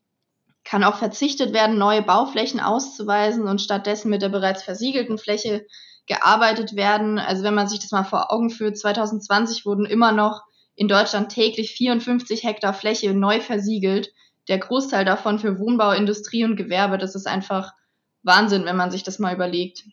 kann 0.64 0.85
auch 0.85 0.97
verzichtet 0.97 1.53
werden, 1.53 1.77
neue 1.77 2.01
Bauflächen 2.01 2.61
auszuweisen 2.61 3.47
und 3.47 3.61
stattdessen 3.61 4.09
mit 4.09 4.23
der 4.23 4.31
bereits 4.31 4.62
versiegelten 4.62 5.19
Fläche 5.19 5.67
gearbeitet 6.07 6.77
werden. 6.77 7.19
Also 7.19 7.43
wenn 7.43 7.55
man 7.55 7.69
sich 7.69 7.81
das 7.81 7.90
mal 7.90 8.05
vor 8.05 8.33
Augen 8.33 8.49
führt, 8.49 8.79
2020 8.79 9.67
wurden 9.67 9.85
immer 9.85 10.12
noch 10.12 10.45
in 10.77 10.89
Deutschland 10.89 11.31
täglich 11.31 11.73
54 11.73 12.45
Hektar 12.45 12.75
Fläche 12.75 13.15
neu 13.15 13.41
versiegelt. 13.41 14.13
Der 14.49 14.59
Großteil 14.59 15.05
davon 15.05 15.39
für 15.39 15.59
Wohnbau, 15.59 15.93
Industrie 15.93 16.45
und 16.45 16.57
Gewerbe. 16.57 16.99
Das 16.99 17.15
ist 17.15 17.27
einfach 17.27 17.73
Wahnsinn, 18.23 18.65
wenn 18.65 18.77
man 18.77 18.91
sich 18.91 19.03
das 19.03 19.19
mal 19.19 19.35
überlegt. 19.35 19.85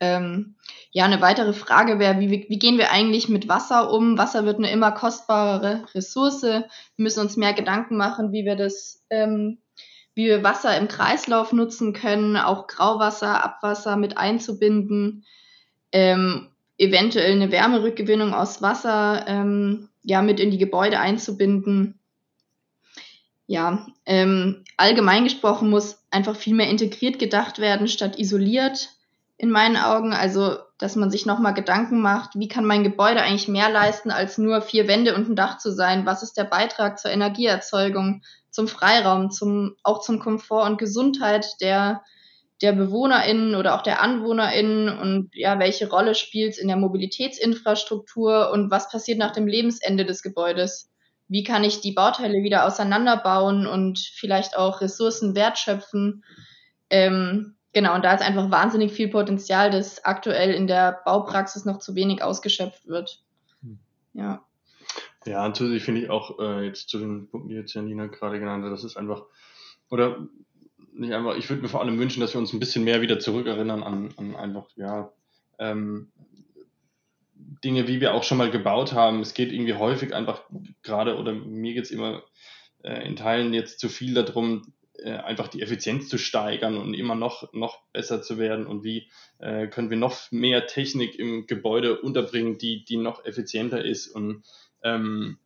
Ähm, 0.00 0.56
ja, 0.90 1.04
eine 1.04 1.20
weitere 1.20 1.52
Frage 1.52 1.98
wäre, 1.98 2.20
wie, 2.20 2.46
wie 2.48 2.58
gehen 2.58 2.78
wir 2.78 2.90
eigentlich 2.90 3.28
mit 3.28 3.48
Wasser 3.48 3.92
um? 3.92 4.18
Wasser 4.18 4.44
wird 4.44 4.58
eine 4.58 4.70
immer 4.70 4.92
kostbarere 4.92 5.84
Ressource. 5.94 6.42
Wir 6.42 6.68
müssen 6.96 7.20
uns 7.20 7.36
mehr 7.36 7.52
Gedanken 7.52 7.96
machen, 7.96 8.32
wie 8.32 8.44
wir 8.44 8.56
das, 8.56 9.04
ähm, 9.10 9.58
wie 10.14 10.26
wir 10.26 10.44
Wasser 10.44 10.76
im 10.78 10.88
Kreislauf 10.88 11.52
nutzen 11.52 11.92
können, 11.92 12.36
auch 12.36 12.66
Grauwasser, 12.66 13.42
Abwasser 13.42 13.96
mit 13.96 14.18
einzubinden, 14.18 15.24
ähm, 15.90 16.53
eventuell 16.78 17.32
eine 17.32 17.52
Wärmerückgewinnung 17.52 18.34
aus 18.34 18.62
Wasser 18.62 19.24
ähm, 19.26 19.88
ja 20.02 20.22
mit 20.22 20.40
in 20.40 20.50
die 20.50 20.58
Gebäude 20.58 20.98
einzubinden. 20.98 21.98
Ja, 23.46 23.86
ähm, 24.06 24.64
allgemein 24.76 25.24
gesprochen 25.24 25.68
muss 25.68 26.02
einfach 26.10 26.36
viel 26.36 26.54
mehr 26.54 26.68
integriert 26.68 27.18
gedacht 27.18 27.58
werden 27.58 27.88
statt 27.88 28.18
isoliert 28.18 28.90
in 29.36 29.50
meinen 29.50 29.76
Augen. 29.76 30.12
Also, 30.12 30.56
dass 30.78 30.96
man 30.96 31.10
sich 31.10 31.26
nochmal 31.26 31.54
Gedanken 31.54 32.00
macht, 32.00 32.30
wie 32.34 32.48
kann 32.48 32.64
mein 32.64 32.84
Gebäude 32.84 33.22
eigentlich 33.22 33.48
mehr 33.48 33.70
leisten, 33.70 34.10
als 34.10 34.38
nur 34.38 34.62
vier 34.62 34.88
Wände 34.88 35.14
und 35.14 35.28
ein 35.28 35.36
Dach 35.36 35.58
zu 35.58 35.72
sein? 35.72 36.06
Was 36.06 36.22
ist 36.22 36.36
der 36.36 36.44
Beitrag 36.44 36.98
zur 36.98 37.10
Energieerzeugung, 37.10 38.22
zum 38.50 38.66
Freiraum, 38.68 39.30
zum, 39.30 39.76
auch 39.82 40.00
zum 40.00 40.20
Komfort 40.20 40.66
und 40.66 40.78
Gesundheit 40.78 41.46
der, 41.60 42.02
der 42.64 42.72
BewohnerInnen 42.72 43.54
oder 43.54 43.74
auch 43.74 43.82
der 43.82 44.02
AnwohnerInnen 44.02 44.88
und 44.88 45.30
ja, 45.34 45.58
welche 45.58 45.88
Rolle 45.88 46.14
spielt 46.14 46.52
es 46.54 46.58
in 46.58 46.68
der 46.68 46.76
Mobilitätsinfrastruktur 46.76 48.50
und 48.50 48.70
was 48.70 48.90
passiert 48.90 49.18
nach 49.18 49.32
dem 49.32 49.46
Lebensende 49.46 50.06
des 50.06 50.22
Gebäudes? 50.22 50.90
Wie 51.28 51.44
kann 51.44 51.62
ich 51.62 51.80
die 51.80 51.92
Bauteile 51.92 52.42
wieder 52.42 52.66
auseinanderbauen 52.66 53.66
und 53.66 53.98
vielleicht 53.98 54.56
auch 54.56 54.80
Ressourcen 54.80 55.34
wertschöpfen? 55.34 56.24
Ähm, 56.90 57.54
Genau, 57.74 57.96
und 57.96 58.04
da 58.04 58.14
ist 58.14 58.22
einfach 58.22 58.52
wahnsinnig 58.52 58.92
viel 58.92 59.08
Potenzial, 59.08 59.68
das 59.68 60.04
aktuell 60.04 60.54
in 60.54 60.68
der 60.68 61.00
Baupraxis 61.04 61.64
noch 61.64 61.80
zu 61.80 61.96
wenig 61.96 62.22
ausgeschöpft 62.22 62.86
wird. 62.86 63.20
Hm. 63.62 63.80
Ja. 64.12 64.44
Ja, 65.26 65.44
und 65.44 65.56
zusätzlich 65.56 65.82
finde 65.82 66.02
ich 66.02 66.10
auch 66.10 66.38
äh, 66.38 66.66
jetzt 66.66 66.88
zu 66.88 67.00
den 67.00 67.28
Punkten, 67.28 67.48
die 67.48 67.56
jetzt 67.56 67.74
Janina 67.74 68.06
gerade 68.06 68.38
genannt 68.38 68.64
hat, 68.64 68.70
das 68.70 68.84
ist 68.84 68.96
einfach, 68.96 69.24
oder 69.90 70.28
nicht 70.94 71.12
einfach, 71.12 71.36
ich 71.36 71.48
würde 71.48 71.62
mir 71.62 71.68
vor 71.68 71.80
allem 71.80 71.98
wünschen, 71.98 72.20
dass 72.20 72.34
wir 72.34 72.40
uns 72.40 72.52
ein 72.52 72.60
bisschen 72.60 72.84
mehr 72.84 73.00
wieder 73.00 73.18
zurückerinnern 73.18 73.82
an, 73.82 74.14
an 74.16 74.36
einfach, 74.36 74.68
ja, 74.76 75.12
ähm, 75.58 76.12
Dinge, 77.62 77.88
wie 77.88 78.00
wir 78.00 78.14
auch 78.14 78.24
schon 78.24 78.38
mal 78.38 78.50
gebaut 78.50 78.92
haben. 78.92 79.20
Es 79.20 79.34
geht 79.34 79.52
irgendwie 79.52 79.74
häufig 79.74 80.14
einfach 80.14 80.42
gerade, 80.82 81.16
oder 81.16 81.32
mir 81.32 81.74
geht 81.74 81.84
es 81.84 81.90
immer 81.90 82.22
äh, 82.82 83.06
in 83.06 83.16
Teilen 83.16 83.54
jetzt 83.54 83.80
zu 83.80 83.88
viel 83.88 84.14
darum, 84.14 84.74
äh, 84.98 85.12
einfach 85.12 85.48
die 85.48 85.62
Effizienz 85.62 86.08
zu 86.08 86.18
steigern 86.18 86.76
und 86.76 86.94
immer 86.94 87.14
noch, 87.14 87.52
noch 87.52 87.82
besser 87.92 88.22
zu 88.22 88.38
werden 88.38 88.66
und 88.66 88.84
wie 88.84 89.10
äh, 89.38 89.66
können 89.66 89.90
wir 89.90 89.96
noch 89.96 90.30
mehr 90.30 90.66
Technik 90.66 91.18
im 91.18 91.46
Gebäude 91.46 92.00
unterbringen, 92.00 92.58
die, 92.58 92.84
die 92.84 92.96
noch 92.96 93.24
effizienter 93.24 93.84
ist 93.84 94.08
und 94.08 94.44
ähm, 94.82 95.38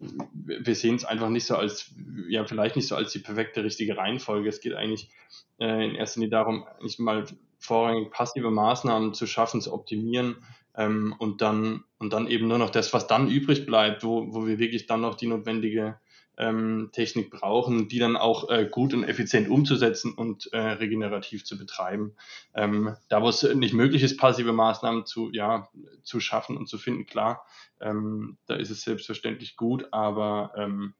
wir 0.00 0.74
sehen 0.74 0.96
es 0.96 1.04
einfach 1.04 1.28
nicht 1.28 1.46
so 1.46 1.56
als, 1.56 1.92
ja, 2.28 2.44
vielleicht 2.44 2.76
nicht 2.76 2.88
so 2.88 2.96
als 2.96 3.12
die 3.12 3.18
perfekte, 3.18 3.62
richtige 3.62 3.96
Reihenfolge. 3.96 4.48
Es 4.48 4.60
geht 4.60 4.74
eigentlich 4.74 5.10
äh, 5.58 5.84
in 5.84 5.94
erster 5.94 6.20
Linie 6.20 6.30
darum, 6.30 6.64
nicht 6.82 6.98
mal 6.98 7.26
vorrangig 7.58 8.10
passive 8.10 8.50
Maßnahmen 8.50 9.12
zu 9.12 9.26
schaffen, 9.26 9.60
zu 9.60 9.72
optimieren 9.72 10.36
ähm, 10.74 11.14
und 11.18 11.42
dann 11.42 11.84
und 11.98 12.14
dann 12.14 12.28
eben 12.28 12.48
nur 12.48 12.58
noch 12.58 12.70
das, 12.70 12.94
was 12.94 13.06
dann 13.06 13.28
übrig 13.28 13.66
bleibt, 13.66 14.02
wo, 14.02 14.32
wo 14.32 14.46
wir 14.46 14.58
wirklich 14.58 14.86
dann 14.86 15.02
noch 15.02 15.16
die 15.16 15.26
notwendige 15.26 16.00
ähm, 16.40 16.88
Technik 16.92 17.30
brauchen, 17.30 17.88
die 17.88 17.98
dann 17.98 18.16
auch 18.16 18.48
äh, 18.48 18.66
gut 18.68 18.94
und 18.94 19.04
effizient 19.04 19.50
umzusetzen 19.50 20.14
und 20.14 20.50
äh, 20.54 20.58
regenerativ 20.58 21.44
zu 21.44 21.58
betreiben. 21.58 22.16
Ähm, 22.54 22.96
da, 23.08 23.20
wo 23.20 23.28
es 23.28 23.42
nicht 23.42 23.74
möglich 23.74 24.02
ist, 24.02 24.16
passive 24.16 24.52
Maßnahmen 24.52 25.04
zu, 25.04 25.30
ja, 25.32 25.68
zu 26.02 26.18
schaffen 26.18 26.56
und 26.56 26.66
zu 26.66 26.78
finden, 26.78 27.04
klar, 27.04 27.44
ähm, 27.80 28.38
da 28.46 28.54
ist 28.54 28.70
es 28.70 28.80
selbstverständlich 28.80 29.56
gut, 29.56 29.88
aber 29.92 30.52
ähm, 30.56 30.94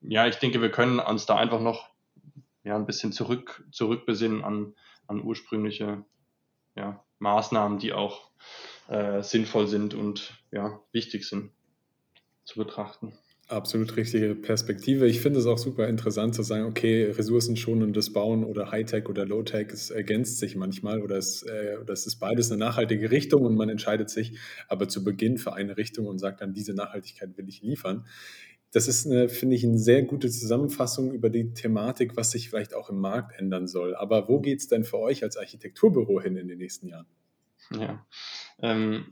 ja, 0.00 0.26
ich 0.26 0.36
denke, 0.36 0.62
wir 0.62 0.70
können 0.70 0.98
uns 0.98 1.26
da 1.26 1.36
einfach 1.36 1.60
noch 1.60 1.90
ja, 2.64 2.74
ein 2.74 2.86
bisschen 2.86 3.12
zurück, 3.12 3.66
zurückbesinnen 3.70 4.42
an, 4.44 4.74
an 5.06 5.22
ursprüngliche 5.22 6.04
ja, 6.74 7.04
Maßnahmen, 7.18 7.78
die 7.78 7.92
auch 7.92 8.30
äh, 8.88 9.22
sinnvoll 9.22 9.66
sind 9.66 9.92
und 9.92 10.32
ja, 10.50 10.80
wichtig 10.90 11.28
sind 11.28 11.50
zu 12.44 12.58
betrachten. 12.58 13.12
Absolut 13.48 13.96
richtige 13.96 14.34
Perspektive. 14.34 15.06
Ich 15.06 15.22
finde 15.22 15.40
es 15.40 15.46
auch 15.46 15.56
super 15.56 15.88
interessant 15.88 16.34
zu 16.34 16.42
sagen, 16.42 16.66
okay, 16.66 17.04
ressourcenschonendes 17.04 18.12
Bauen 18.12 18.44
oder 18.44 18.70
Hightech 18.70 19.08
oder 19.08 19.24
Low-Tech, 19.24 19.68
es 19.72 19.88
ergänzt 19.88 20.38
sich 20.38 20.54
manchmal 20.54 21.00
oder 21.00 21.16
es, 21.16 21.44
äh, 21.44 21.78
es 21.90 22.06
ist 22.06 22.16
beides 22.16 22.52
eine 22.52 22.58
nachhaltige 22.58 23.10
Richtung 23.10 23.46
und 23.46 23.54
man 23.54 23.70
entscheidet 23.70 24.10
sich 24.10 24.36
aber 24.68 24.86
zu 24.88 25.02
Beginn 25.02 25.38
für 25.38 25.54
eine 25.54 25.78
Richtung 25.78 26.06
und 26.06 26.18
sagt 26.18 26.42
dann, 26.42 26.52
diese 26.52 26.74
Nachhaltigkeit 26.74 27.38
will 27.38 27.48
ich 27.48 27.62
liefern. 27.62 28.04
Das 28.72 28.86
ist, 28.86 29.06
eine, 29.06 29.30
finde 29.30 29.56
ich, 29.56 29.64
eine 29.64 29.78
sehr 29.78 30.02
gute 30.02 30.28
Zusammenfassung 30.28 31.14
über 31.14 31.30
die 31.30 31.54
Thematik, 31.54 32.18
was 32.18 32.32
sich 32.32 32.50
vielleicht 32.50 32.74
auch 32.74 32.90
im 32.90 32.98
Markt 32.98 33.40
ändern 33.40 33.66
soll. 33.66 33.96
Aber 33.96 34.28
wo 34.28 34.40
geht 34.40 34.60
es 34.60 34.68
denn 34.68 34.84
für 34.84 34.98
euch 34.98 35.22
als 35.22 35.38
Architekturbüro 35.38 36.20
hin 36.20 36.36
in 36.36 36.48
den 36.48 36.58
nächsten 36.58 36.86
Jahren? 36.86 37.06
Ja, 37.70 38.06
ähm, 38.60 39.06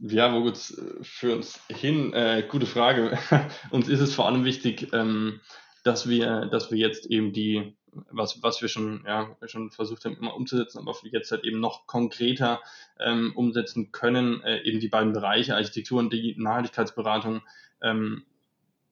ja, 0.00 0.32
wo 0.34 0.42
geht's 0.44 0.80
für 1.02 1.34
uns 1.34 1.60
hin? 1.68 2.12
Äh, 2.12 2.44
gute 2.48 2.66
Frage. 2.66 3.18
uns 3.70 3.88
ist 3.88 4.00
es 4.00 4.14
vor 4.14 4.26
allem 4.26 4.44
wichtig, 4.44 4.92
ähm, 4.92 5.40
dass 5.82 6.08
wir, 6.08 6.46
dass 6.46 6.70
wir 6.70 6.78
jetzt 6.78 7.06
eben 7.06 7.32
die, 7.32 7.76
was, 8.10 8.42
was 8.42 8.62
wir 8.62 8.68
schon, 8.68 9.04
ja, 9.06 9.36
schon 9.46 9.70
versucht 9.70 10.04
haben, 10.04 10.16
immer 10.16 10.34
umzusetzen, 10.34 10.78
aber 10.78 10.94
jetzt 11.04 11.30
halt 11.30 11.44
eben 11.44 11.60
noch 11.60 11.86
konkreter 11.86 12.60
ähm, 12.98 13.32
umsetzen 13.34 13.92
können, 13.92 14.42
äh, 14.42 14.62
eben 14.62 14.80
die 14.80 14.88
beiden 14.88 15.12
Bereiche 15.12 15.54
Architektur 15.54 15.98
und 15.98 16.12
die 16.12 16.34
Nachhaltigkeitsberatung 16.38 17.42
ähm, 17.82 18.24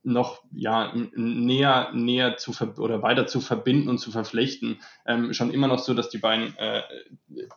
noch 0.04 0.42
ja 0.52 0.92
näher 1.14 1.92
näher 1.94 2.36
zu 2.36 2.52
oder 2.78 3.02
weiter 3.02 3.28
zu 3.28 3.40
verbinden 3.40 3.88
und 3.88 3.98
zu 3.98 4.10
verflechten 4.10 4.80
ähm, 5.06 5.32
schon 5.32 5.52
immer 5.52 5.68
noch 5.68 5.78
so 5.78 5.94
dass 5.94 6.08
die 6.08 6.18
beiden 6.18 6.56
äh, 6.56 6.82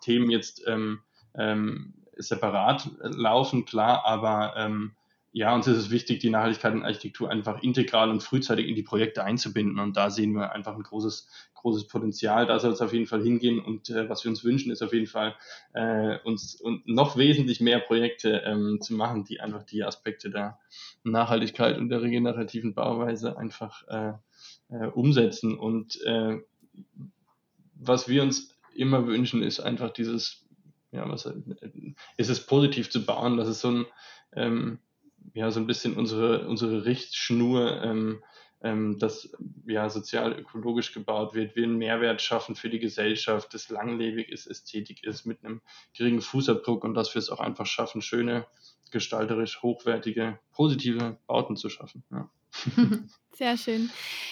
Themen 0.01 0.29
jetzt 0.29 0.61
ähm, 0.67 0.99
ähm, 1.33 1.95
separat 2.17 2.89
laufen, 3.01 3.65
klar, 3.65 4.05
aber 4.05 4.53
ähm, 4.57 4.95
ja, 5.37 5.53
uns 5.53 5.67
ist 5.67 5.75
es 5.75 5.91
wichtig, 5.91 6.19
die 6.19 6.29
Nachhaltigkeit 6.29 6.73
und 6.73 6.85
Architektur 6.85 7.29
einfach 7.29 7.61
integral 7.61 8.09
und 8.09 8.23
frühzeitig 8.23 8.69
in 8.69 8.75
die 8.75 8.83
Projekte 8.83 9.25
einzubinden. 9.25 9.79
Und 9.79 9.97
da 9.97 10.09
sehen 10.09 10.31
wir 10.31 10.53
einfach 10.53 10.75
ein 10.77 10.83
großes, 10.83 11.27
großes 11.55 11.89
Potenzial. 11.89 12.45
Da 12.45 12.57
soll 12.57 12.71
es 12.71 12.79
auf 12.79 12.93
jeden 12.93 13.05
Fall 13.05 13.21
hingehen. 13.21 13.59
Und 13.59 13.89
äh, 13.89 14.07
was 14.07 14.23
wir 14.23 14.29
uns 14.29 14.45
wünschen, 14.45 14.71
ist 14.71 14.81
auf 14.81 14.93
jeden 14.93 15.07
Fall, 15.07 15.35
äh, 15.73 16.19
uns 16.23 16.55
und 16.55 16.87
noch 16.87 17.17
wesentlich 17.17 17.59
mehr 17.59 17.79
Projekte 17.79 18.43
ähm, 18.45 18.79
zu 18.79 18.93
machen, 18.93 19.25
die 19.25 19.41
einfach 19.41 19.63
die 19.63 19.83
Aspekte 19.83 20.29
der 20.29 20.57
Nachhaltigkeit 21.03 21.77
und 21.77 21.89
der 21.89 22.01
regenerativen 22.01 22.73
Bauweise 22.73 23.37
einfach 23.37 23.85
äh, 23.89 24.13
äh, 24.69 24.87
umsetzen. 24.87 25.59
Und 25.59 26.01
äh, 26.05 26.37
was 27.73 28.07
wir 28.07 28.23
uns 28.23 28.55
immer 28.73 29.05
wünschen, 29.05 29.43
ist 29.43 29.59
einfach 29.59 29.91
dieses 29.91 30.44
ja, 30.95 31.09
was 31.09 31.31
ist 32.17 32.29
es 32.29 32.45
positiv 32.45 32.89
zu 32.89 33.05
bauen, 33.05 33.37
dass 33.37 33.47
es 33.47 33.61
so 33.61 33.69
ein, 33.69 33.85
ähm, 34.33 34.79
ja, 35.33 35.51
so 35.51 35.59
ein 35.59 35.67
bisschen 35.67 35.95
unsere, 35.95 36.47
unsere 36.47 36.85
Richtschnur, 36.85 37.81
ähm, 37.83 38.23
ähm, 38.61 38.97
dass 38.97 39.35
ja 39.67 39.89
sozial-ökologisch 39.89 40.93
gebaut 40.93 41.35
wird, 41.35 41.55
wir 41.55 41.63
einen 41.63 41.77
Mehrwert 41.77 42.21
schaffen 42.21 42.55
für 42.55 42.69
die 42.69 42.79
Gesellschaft, 42.79 43.53
das 43.53 43.69
langlebig 43.69 44.29
ist, 44.29 44.47
Ästhetik 44.47 45.03
ist, 45.03 45.25
mit 45.25 45.43
einem 45.43 45.61
geringen 45.95 46.21
Fußabdruck 46.21 46.83
und 46.83 46.93
dass 46.93 47.13
wir 47.13 47.19
es 47.19 47.29
auch 47.29 47.39
einfach 47.39 47.65
schaffen, 47.65 48.01
schöne, 48.01 48.47
gestalterisch 48.91 49.61
hochwertige, 49.61 50.39
positive 50.51 51.17
Bauten 51.27 51.55
zu 51.55 51.69
schaffen. 51.69 52.03
Ja. 52.11 52.29
Sehr 53.33 53.57
schön. 53.57 53.89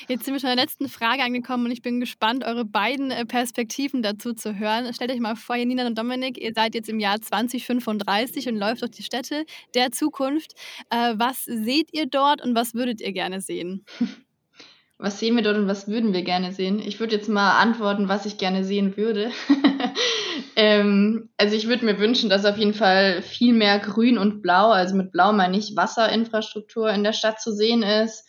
Jetzt 0.08 0.24
sind 0.24 0.34
wir 0.34 0.40
schon 0.40 0.48
der 0.48 0.56
letzten 0.56 0.88
Frage 0.88 1.24
angekommen 1.24 1.66
und 1.66 1.72
ich 1.72 1.82
bin 1.82 2.00
gespannt, 2.00 2.46
eure 2.46 2.64
beiden 2.64 3.12
äh, 3.12 3.26
Perspektiven 3.26 4.02
dazu 4.02 4.34
zu 4.34 4.58
hören. 4.58 4.94
Stellt 4.94 5.12
euch 5.12 5.20
mal 5.20 5.36
vor, 5.36 5.58
Janina 5.58 5.86
und 5.86 5.98
Dominik, 5.98 6.40
ihr 6.40 6.54
seid 6.54 6.74
jetzt 6.74 6.88
im 6.88 7.02
Jahr 7.02 7.20
2035 7.20 8.48
und 8.48 8.56
läuft 8.56 8.82
durch 8.82 8.92
die 8.92 9.04
Städte 9.04 9.46
der 9.74 9.92
Zukunft. 9.92 10.54
Äh, 10.90 11.16
was 11.18 11.44
seht 11.44 11.94
ihr 11.94 12.06
dort 12.06 12.42
und 12.42 12.56
was 12.56 12.74
würdet 12.74 13.02
ihr 13.02 13.12
gerne 13.12 13.42
sehen? 13.42 13.84
Was 15.04 15.20
sehen 15.20 15.36
wir 15.36 15.44
dort 15.44 15.58
und 15.58 15.68
was 15.68 15.88
würden 15.90 16.14
wir 16.14 16.24
gerne 16.24 16.54
sehen? 16.54 16.80
Ich 16.80 17.00
würde 17.00 17.16
jetzt 17.16 17.28
mal 17.28 17.60
antworten, 17.60 18.08
was 18.08 18.26
ich 18.26 18.38
gerne 18.38 18.64
sehen 18.64 18.96
würde. 18.96 19.32
ähm, 20.56 21.30
also 21.38 21.56
ich 21.56 21.68
würde 21.68 21.84
mir 21.84 22.00
wünschen, 22.00 22.30
dass 22.30 22.46
auf 22.46 22.58
jeden 22.58 22.74
Fall 22.74 23.22
viel 23.22 23.54
mehr 23.54 23.80
Grün 23.80 24.18
und 24.18 24.42
Blau, 24.42 24.72
also 24.72 24.96
mit 24.96 25.12
Blau 25.12 25.34
meine 25.34 25.58
ich 25.58 25.76
Wasserinfrastruktur 25.76 26.90
in 26.90 27.04
der 27.04 27.12
Stadt 27.12 27.42
zu 27.42 27.52
sehen 27.52 27.84
ist 27.84 28.24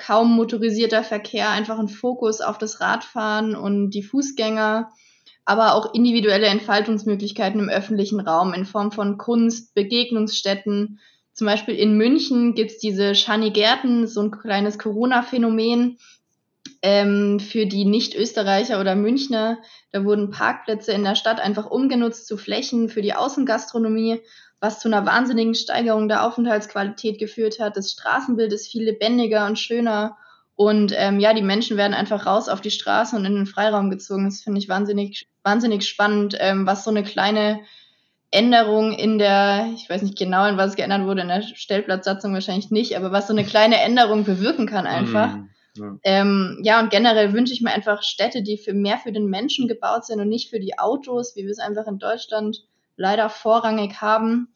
kaum 0.00 0.34
motorisierter 0.34 1.04
Verkehr, 1.04 1.50
einfach 1.50 1.78
ein 1.78 1.88
Fokus 1.88 2.40
auf 2.40 2.56
das 2.56 2.80
Radfahren 2.80 3.54
und 3.54 3.90
die 3.90 4.02
Fußgänger, 4.02 4.90
aber 5.44 5.74
auch 5.74 5.94
individuelle 5.94 6.46
Entfaltungsmöglichkeiten 6.46 7.60
im 7.60 7.68
öffentlichen 7.68 8.20
Raum 8.20 8.54
in 8.54 8.64
Form 8.64 8.92
von 8.92 9.18
Kunst, 9.18 9.74
Begegnungsstätten. 9.74 11.00
Zum 11.40 11.46
Beispiel 11.46 11.74
in 11.74 11.96
München 11.96 12.54
gibt 12.54 12.72
es 12.72 12.78
diese 12.80 13.14
Shani 13.14 13.50
Gärten, 13.50 14.06
so 14.06 14.20
ein 14.20 14.30
kleines 14.30 14.78
Corona-Phänomen, 14.78 15.96
Ähm, 16.82 17.40
für 17.40 17.64
die 17.64 17.86
Nicht-Österreicher 17.86 18.78
oder 18.78 18.94
Münchner, 18.94 19.56
da 19.90 20.04
wurden 20.04 20.30
Parkplätze 20.30 20.92
in 20.92 21.02
der 21.02 21.14
Stadt 21.14 21.40
einfach 21.40 21.70
umgenutzt 21.70 22.26
zu 22.26 22.36
Flächen 22.36 22.90
für 22.90 23.00
die 23.00 23.14
Außengastronomie, 23.14 24.20
was 24.60 24.80
zu 24.80 24.88
einer 24.88 25.06
wahnsinnigen 25.06 25.54
Steigerung 25.54 26.08
der 26.08 26.26
Aufenthaltsqualität 26.26 27.18
geführt 27.18 27.58
hat. 27.58 27.78
Das 27.78 27.90
Straßenbild 27.90 28.52
ist 28.52 28.70
viel 28.70 28.84
lebendiger 28.84 29.46
und 29.46 29.58
schöner. 29.58 30.18
Und 30.56 30.92
ähm, 30.94 31.20
ja, 31.20 31.32
die 31.32 31.40
Menschen 31.40 31.78
werden 31.78 31.94
einfach 31.94 32.26
raus 32.26 32.50
auf 32.50 32.60
die 32.60 32.70
Straße 32.70 33.16
und 33.16 33.24
in 33.24 33.34
den 33.34 33.46
Freiraum 33.46 33.88
gezogen. 33.88 34.26
Das 34.26 34.42
finde 34.42 34.58
ich 34.58 34.68
wahnsinnig, 34.68 35.26
wahnsinnig 35.42 35.88
spannend, 35.88 36.36
ähm, 36.38 36.66
was 36.66 36.84
so 36.84 36.90
eine 36.90 37.02
kleine 37.02 37.60
Änderung 38.30 38.92
in 38.92 39.18
der, 39.18 39.70
ich 39.74 39.90
weiß 39.90 40.02
nicht 40.02 40.18
genau, 40.18 40.46
in 40.46 40.56
was 40.56 40.76
geändert 40.76 41.04
wurde, 41.04 41.22
in 41.22 41.28
der 41.28 41.42
Stellplatzsatzung 41.42 42.32
wahrscheinlich 42.32 42.70
nicht, 42.70 42.96
aber 42.96 43.10
was 43.10 43.26
so 43.26 43.32
eine 43.32 43.44
kleine 43.44 43.80
Änderung 43.80 44.24
bewirken 44.24 44.66
kann 44.66 44.86
einfach. 44.86 45.36
Mm, 45.36 45.48
ja. 45.74 45.98
Ähm, 46.04 46.60
ja, 46.62 46.80
und 46.80 46.90
generell 46.90 47.32
wünsche 47.32 47.52
ich 47.52 47.60
mir 47.60 47.72
einfach 47.72 48.02
Städte, 48.02 48.42
die 48.42 48.56
für 48.56 48.72
mehr 48.72 48.98
für 48.98 49.12
den 49.12 49.26
Menschen 49.26 49.66
gebaut 49.66 50.06
sind 50.06 50.20
und 50.20 50.28
nicht 50.28 50.50
für 50.50 50.60
die 50.60 50.78
Autos, 50.78 51.34
wie 51.34 51.44
wir 51.44 51.50
es 51.50 51.58
einfach 51.58 51.86
in 51.86 51.98
Deutschland 51.98 52.64
leider 52.96 53.28
vorrangig 53.28 54.00
haben. 54.00 54.54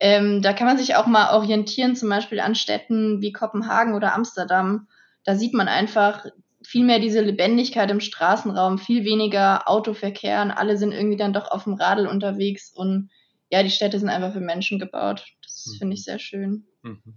Ähm, 0.00 0.42
da 0.42 0.52
kann 0.52 0.66
man 0.66 0.78
sich 0.78 0.96
auch 0.96 1.06
mal 1.06 1.32
orientieren, 1.36 1.94
zum 1.94 2.08
Beispiel 2.08 2.40
an 2.40 2.56
Städten 2.56 3.20
wie 3.20 3.32
Kopenhagen 3.32 3.94
oder 3.94 4.14
Amsterdam. 4.14 4.88
Da 5.24 5.36
sieht 5.36 5.54
man 5.54 5.68
einfach 5.68 6.26
viel 6.64 6.84
mehr 6.84 6.98
diese 6.98 7.20
Lebendigkeit 7.20 7.90
im 7.90 8.00
Straßenraum, 8.00 8.78
viel 8.78 9.04
weniger 9.04 9.68
Autoverkehr 9.68 10.42
und 10.42 10.50
alle 10.50 10.76
sind 10.76 10.92
irgendwie 10.92 11.16
dann 11.16 11.32
doch 11.32 11.50
auf 11.50 11.64
dem 11.64 11.74
Radl 11.74 12.06
unterwegs 12.06 12.72
und 12.72 13.10
ja, 13.50 13.62
die 13.62 13.70
Städte 13.70 13.98
sind 13.98 14.08
einfach 14.08 14.32
für 14.32 14.40
Menschen 14.40 14.78
gebaut. 14.78 15.26
Das 15.42 15.66
mhm. 15.66 15.78
finde 15.78 15.94
ich 15.94 16.04
sehr 16.04 16.18
schön. 16.18 16.64
Mhm. 16.82 17.14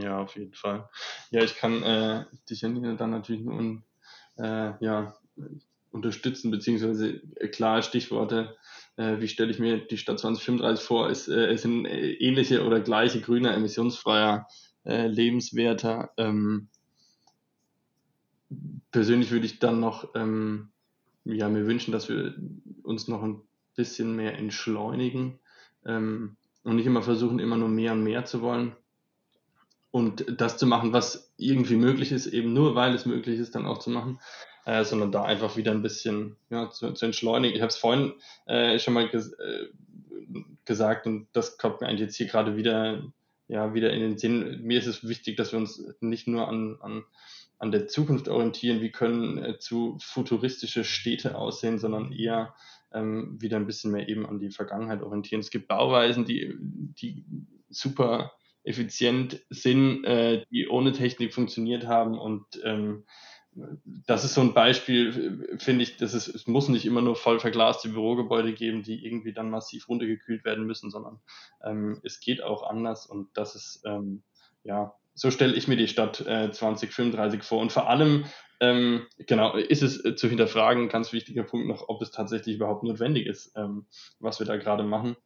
Ja, 0.00 0.20
auf 0.20 0.36
jeden 0.36 0.54
Fall. 0.54 0.88
Ja, 1.30 1.42
ich 1.42 1.56
kann 1.56 1.82
äh, 1.82 2.24
dich 2.48 2.60
dann 2.60 3.10
natürlich 3.10 3.42
nur 3.42 3.82
äh, 4.36 4.72
ja, 4.80 5.16
unterstützen, 5.90 6.50
beziehungsweise 6.50 7.20
äh, 7.36 7.48
klare 7.48 7.82
Stichworte, 7.82 8.56
äh, 8.96 9.20
wie 9.20 9.28
stelle 9.28 9.50
ich 9.50 9.58
mir 9.58 9.78
die 9.78 9.96
Stadt 9.96 10.18
2035 10.18 10.84
vor, 10.84 11.08
ist, 11.08 11.28
äh, 11.28 11.46
es 11.46 11.62
sind 11.62 11.86
äh, 11.86 12.12
ähnliche 12.12 12.64
oder 12.64 12.80
gleiche 12.80 13.20
grüner, 13.20 13.54
emissionsfreier, 13.54 14.46
äh, 14.84 15.06
lebenswerter. 15.06 16.10
Ähm, 16.16 16.68
persönlich 18.98 19.30
würde 19.30 19.46
ich 19.46 19.60
dann 19.60 19.78
noch 19.78 20.12
ähm, 20.16 20.70
ja, 21.24 21.48
mir 21.48 21.68
wünschen, 21.68 21.92
dass 21.92 22.08
wir 22.08 22.34
uns 22.82 23.06
noch 23.06 23.22
ein 23.22 23.42
bisschen 23.76 24.16
mehr 24.16 24.36
entschleunigen 24.36 25.38
ähm, 25.86 26.36
und 26.64 26.74
nicht 26.74 26.86
immer 26.86 27.02
versuchen, 27.02 27.38
immer 27.38 27.56
nur 27.56 27.68
mehr 27.68 27.92
und 27.92 28.02
mehr 28.02 28.24
zu 28.24 28.42
wollen 28.42 28.74
und 29.92 30.40
das 30.40 30.58
zu 30.58 30.66
machen, 30.66 30.92
was 30.92 31.32
irgendwie 31.36 31.76
möglich 31.76 32.10
ist, 32.10 32.26
eben 32.26 32.52
nur 32.52 32.74
weil 32.74 32.92
es 32.92 33.06
möglich 33.06 33.38
ist, 33.38 33.54
dann 33.54 33.66
auch 33.66 33.78
zu 33.78 33.90
machen, 33.90 34.18
äh, 34.64 34.82
sondern 34.82 35.12
da 35.12 35.22
einfach 35.22 35.56
wieder 35.56 35.70
ein 35.70 35.82
bisschen 35.82 36.34
ja, 36.50 36.68
zu, 36.68 36.90
zu 36.90 37.06
entschleunigen. 37.06 37.54
Ich 37.54 37.62
habe 37.62 37.70
es 37.70 37.76
vorhin 37.76 38.14
äh, 38.46 38.80
schon 38.80 38.94
mal 38.94 39.08
ges 39.08 39.32
äh, 39.34 39.66
gesagt 40.64 41.06
und 41.06 41.28
das 41.34 41.56
kommt 41.56 41.80
mir 41.80 41.86
eigentlich 41.86 42.00
jetzt 42.00 42.16
hier 42.16 42.26
gerade 42.26 42.56
wieder, 42.56 43.00
ja, 43.46 43.74
wieder 43.74 43.92
in 43.92 44.00
den 44.00 44.18
Sinn. 44.18 44.60
Mir 44.64 44.80
ist 44.80 44.88
es 44.88 45.06
wichtig, 45.06 45.36
dass 45.36 45.52
wir 45.52 45.60
uns 45.60 45.84
nicht 46.00 46.26
nur 46.26 46.48
an, 46.48 46.78
an 46.80 47.04
an 47.58 47.72
der 47.72 47.88
Zukunft 47.88 48.28
orientieren, 48.28 48.80
wie 48.80 48.90
können 48.90 49.38
äh, 49.38 49.58
zu 49.58 49.98
futuristische 50.00 50.84
Städte 50.84 51.36
aussehen, 51.36 51.78
sondern 51.78 52.12
eher 52.12 52.54
ähm, 52.92 53.36
wieder 53.40 53.56
ein 53.56 53.66
bisschen 53.66 53.92
mehr 53.92 54.08
eben 54.08 54.26
an 54.26 54.38
die 54.38 54.50
Vergangenheit 54.50 55.02
orientieren. 55.02 55.40
Es 55.40 55.50
gibt 55.50 55.68
Bauweisen, 55.68 56.24
die, 56.24 56.54
die 56.60 57.24
super 57.68 58.32
effizient 58.62 59.44
sind, 59.50 60.04
äh, 60.04 60.44
die 60.50 60.68
ohne 60.68 60.92
Technik 60.92 61.34
funktioniert 61.34 61.86
haben 61.86 62.18
und 62.18 62.44
ähm, 62.64 63.04
das 64.06 64.24
ist 64.24 64.34
so 64.34 64.40
ein 64.40 64.54
Beispiel, 64.54 65.56
finde 65.58 65.82
ich, 65.82 65.96
dass 65.96 66.14
es, 66.14 66.28
es 66.28 66.46
muss 66.46 66.68
nicht 66.68 66.86
immer 66.86 67.00
nur 67.00 67.16
voll 67.16 67.40
verglaste 67.40 67.88
Bürogebäude 67.88 68.52
geben, 68.52 68.82
die 68.82 69.04
irgendwie 69.04 69.32
dann 69.32 69.50
massiv 69.50 69.88
runtergekühlt 69.88 70.44
werden 70.44 70.64
müssen, 70.64 70.90
sondern 70.90 71.20
ähm, 71.64 72.00
es 72.04 72.20
geht 72.20 72.42
auch 72.42 72.62
anders 72.62 73.06
und 73.06 73.28
das 73.34 73.54
ist 73.56 73.82
ähm, 73.84 74.22
ja 74.62 74.94
so 75.18 75.32
stelle 75.32 75.54
ich 75.54 75.66
mir 75.66 75.76
die 75.76 75.88
Stadt 75.88 76.20
äh, 76.20 76.52
2035 76.52 77.42
vor. 77.42 77.60
Und 77.60 77.72
vor 77.72 77.90
allem, 77.90 78.24
ähm, 78.60 79.02
genau, 79.26 79.56
ist 79.56 79.82
es 79.82 80.04
äh, 80.04 80.14
zu 80.14 80.28
hinterfragen, 80.28 80.88
ganz 80.88 81.12
wichtiger 81.12 81.42
Punkt 81.42 81.66
noch, 81.66 81.88
ob 81.88 82.00
es 82.02 82.12
tatsächlich 82.12 82.54
überhaupt 82.54 82.84
notwendig 82.84 83.26
ist, 83.26 83.52
ähm, 83.56 83.86
was 84.20 84.38
wir 84.38 84.46
da 84.46 84.56
gerade 84.56 84.84
machen. 84.84 85.16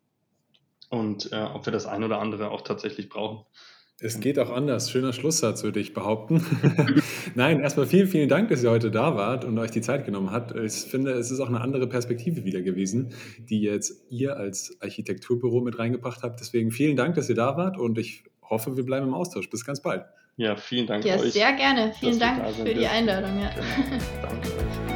Und 0.89 1.31
äh, 1.33 1.43
ob 1.43 1.67
wir 1.67 1.73
das 1.73 1.87
ein 1.87 2.05
oder 2.05 2.21
andere 2.21 2.51
auch 2.51 2.63
tatsächlich 2.63 3.11
brauchen. 3.11 3.45
Es 4.01 4.19
geht 4.19 4.39
auch 4.39 4.51
anders. 4.51 4.91
Schöner 4.91 5.13
Schlusssatz, 5.13 5.63
würde 5.63 5.79
ich 5.79 5.93
behaupten. 5.93 6.45
Nein, 7.35 7.61
erstmal 7.61 7.87
vielen, 7.87 8.09
vielen 8.09 8.31
Dank, 8.31 8.49
dass 8.49 8.63
ihr 8.63 8.71
heute 8.71 8.91
da 8.91 9.15
wart 9.15 9.45
und 9.45 9.59
euch 9.59 9.71
die 9.71 9.83
Zeit 9.83 10.07
genommen 10.07 10.31
habt. 10.31 10.57
Ich 10.57 10.73
finde, 10.73 11.13
es 11.13 11.31
ist 11.31 11.41
auch 11.41 11.49
eine 11.49 11.61
andere 11.61 11.87
Perspektive 11.87 12.45
wieder 12.45 12.63
gewesen, 12.63 13.13
die 13.39 13.61
jetzt 13.61 14.07
ihr 14.11 14.39
als 14.39 14.77
Architekturbüro 14.81 15.61
mit 15.61 15.79
reingebracht 15.79 16.23
habt. 16.23 16.41
Deswegen 16.41 16.71
vielen 16.71 16.97
Dank, 16.97 17.15
dass 17.15 17.29
ihr 17.29 17.37
da 17.37 17.57
wart 17.59 17.79
und 17.79 17.99
ich 17.99 18.25
hoffe, 18.49 18.77
wir 18.77 18.85
bleiben 18.85 19.07
im 19.07 19.15
Austausch. 19.15 19.49
Bis 19.51 19.65
ganz 19.65 19.81
bald. 19.81 20.05
Ja, 20.37 20.57
vielen 20.57 20.87
Dank 20.87 21.05
ja, 21.05 21.17
euch. 21.17 21.33
sehr 21.33 21.53
gerne. 21.53 21.93
Vielen 21.99 22.19
Dank 22.19 22.47
für 22.55 22.75
die 22.75 22.87
Einladung. 22.87 23.41
Ja. 23.41 23.51
Genau. 23.51 24.29
Danke 24.29 24.49
euch. 24.49 24.93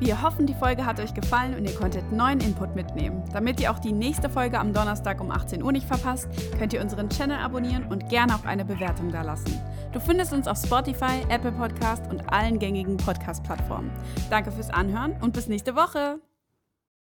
Wir 0.00 0.20
hoffen, 0.20 0.44
die 0.44 0.54
Folge 0.54 0.84
hat 0.84 1.00
euch 1.00 1.14
gefallen 1.14 1.54
und 1.54 1.64
ihr 1.64 1.74
konntet 1.74 2.12
neuen 2.12 2.38
Input 2.40 2.74
mitnehmen. 2.74 3.24
Damit 3.32 3.58
ihr 3.58 3.70
auch 3.70 3.78
die 3.78 3.92
nächste 3.92 4.28
Folge 4.28 4.58
am 4.58 4.74
Donnerstag 4.74 5.18
um 5.18 5.30
18 5.30 5.62
Uhr 5.62 5.72
nicht 5.72 5.86
verpasst, 5.86 6.28
könnt 6.58 6.74
ihr 6.74 6.82
unseren 6.82 7.08
Channel 7.08 7.38
abonnieren 7.38 7.86
und 7.86 8.10
gerne 8.10 8.34
auch 8.34 8.44
eine 8.44 8.66
Bewertung 8.66 9.10
dalassen. 9.10 9.58
Du 9.92 10.00
findest 10.00 10.34
uns 10.34 10.46
auf 10.46 10.58
Spotify, 10.58 11.22
Apple 11.30 11.52
Podcast 11.52 12.10
und 12.10 12.30
allen 12.30 12.58
gängigen 12.58 12.98
Podcast-Plattformen. 12.98 13.90
Danke 14.28 14.52
fürs 14.52 14.68
Anhören 14.68 15.16
und 15.22 15.32
bis 15.32 15.46
nächste 15.46 15.74
Woche. 15.74 16.20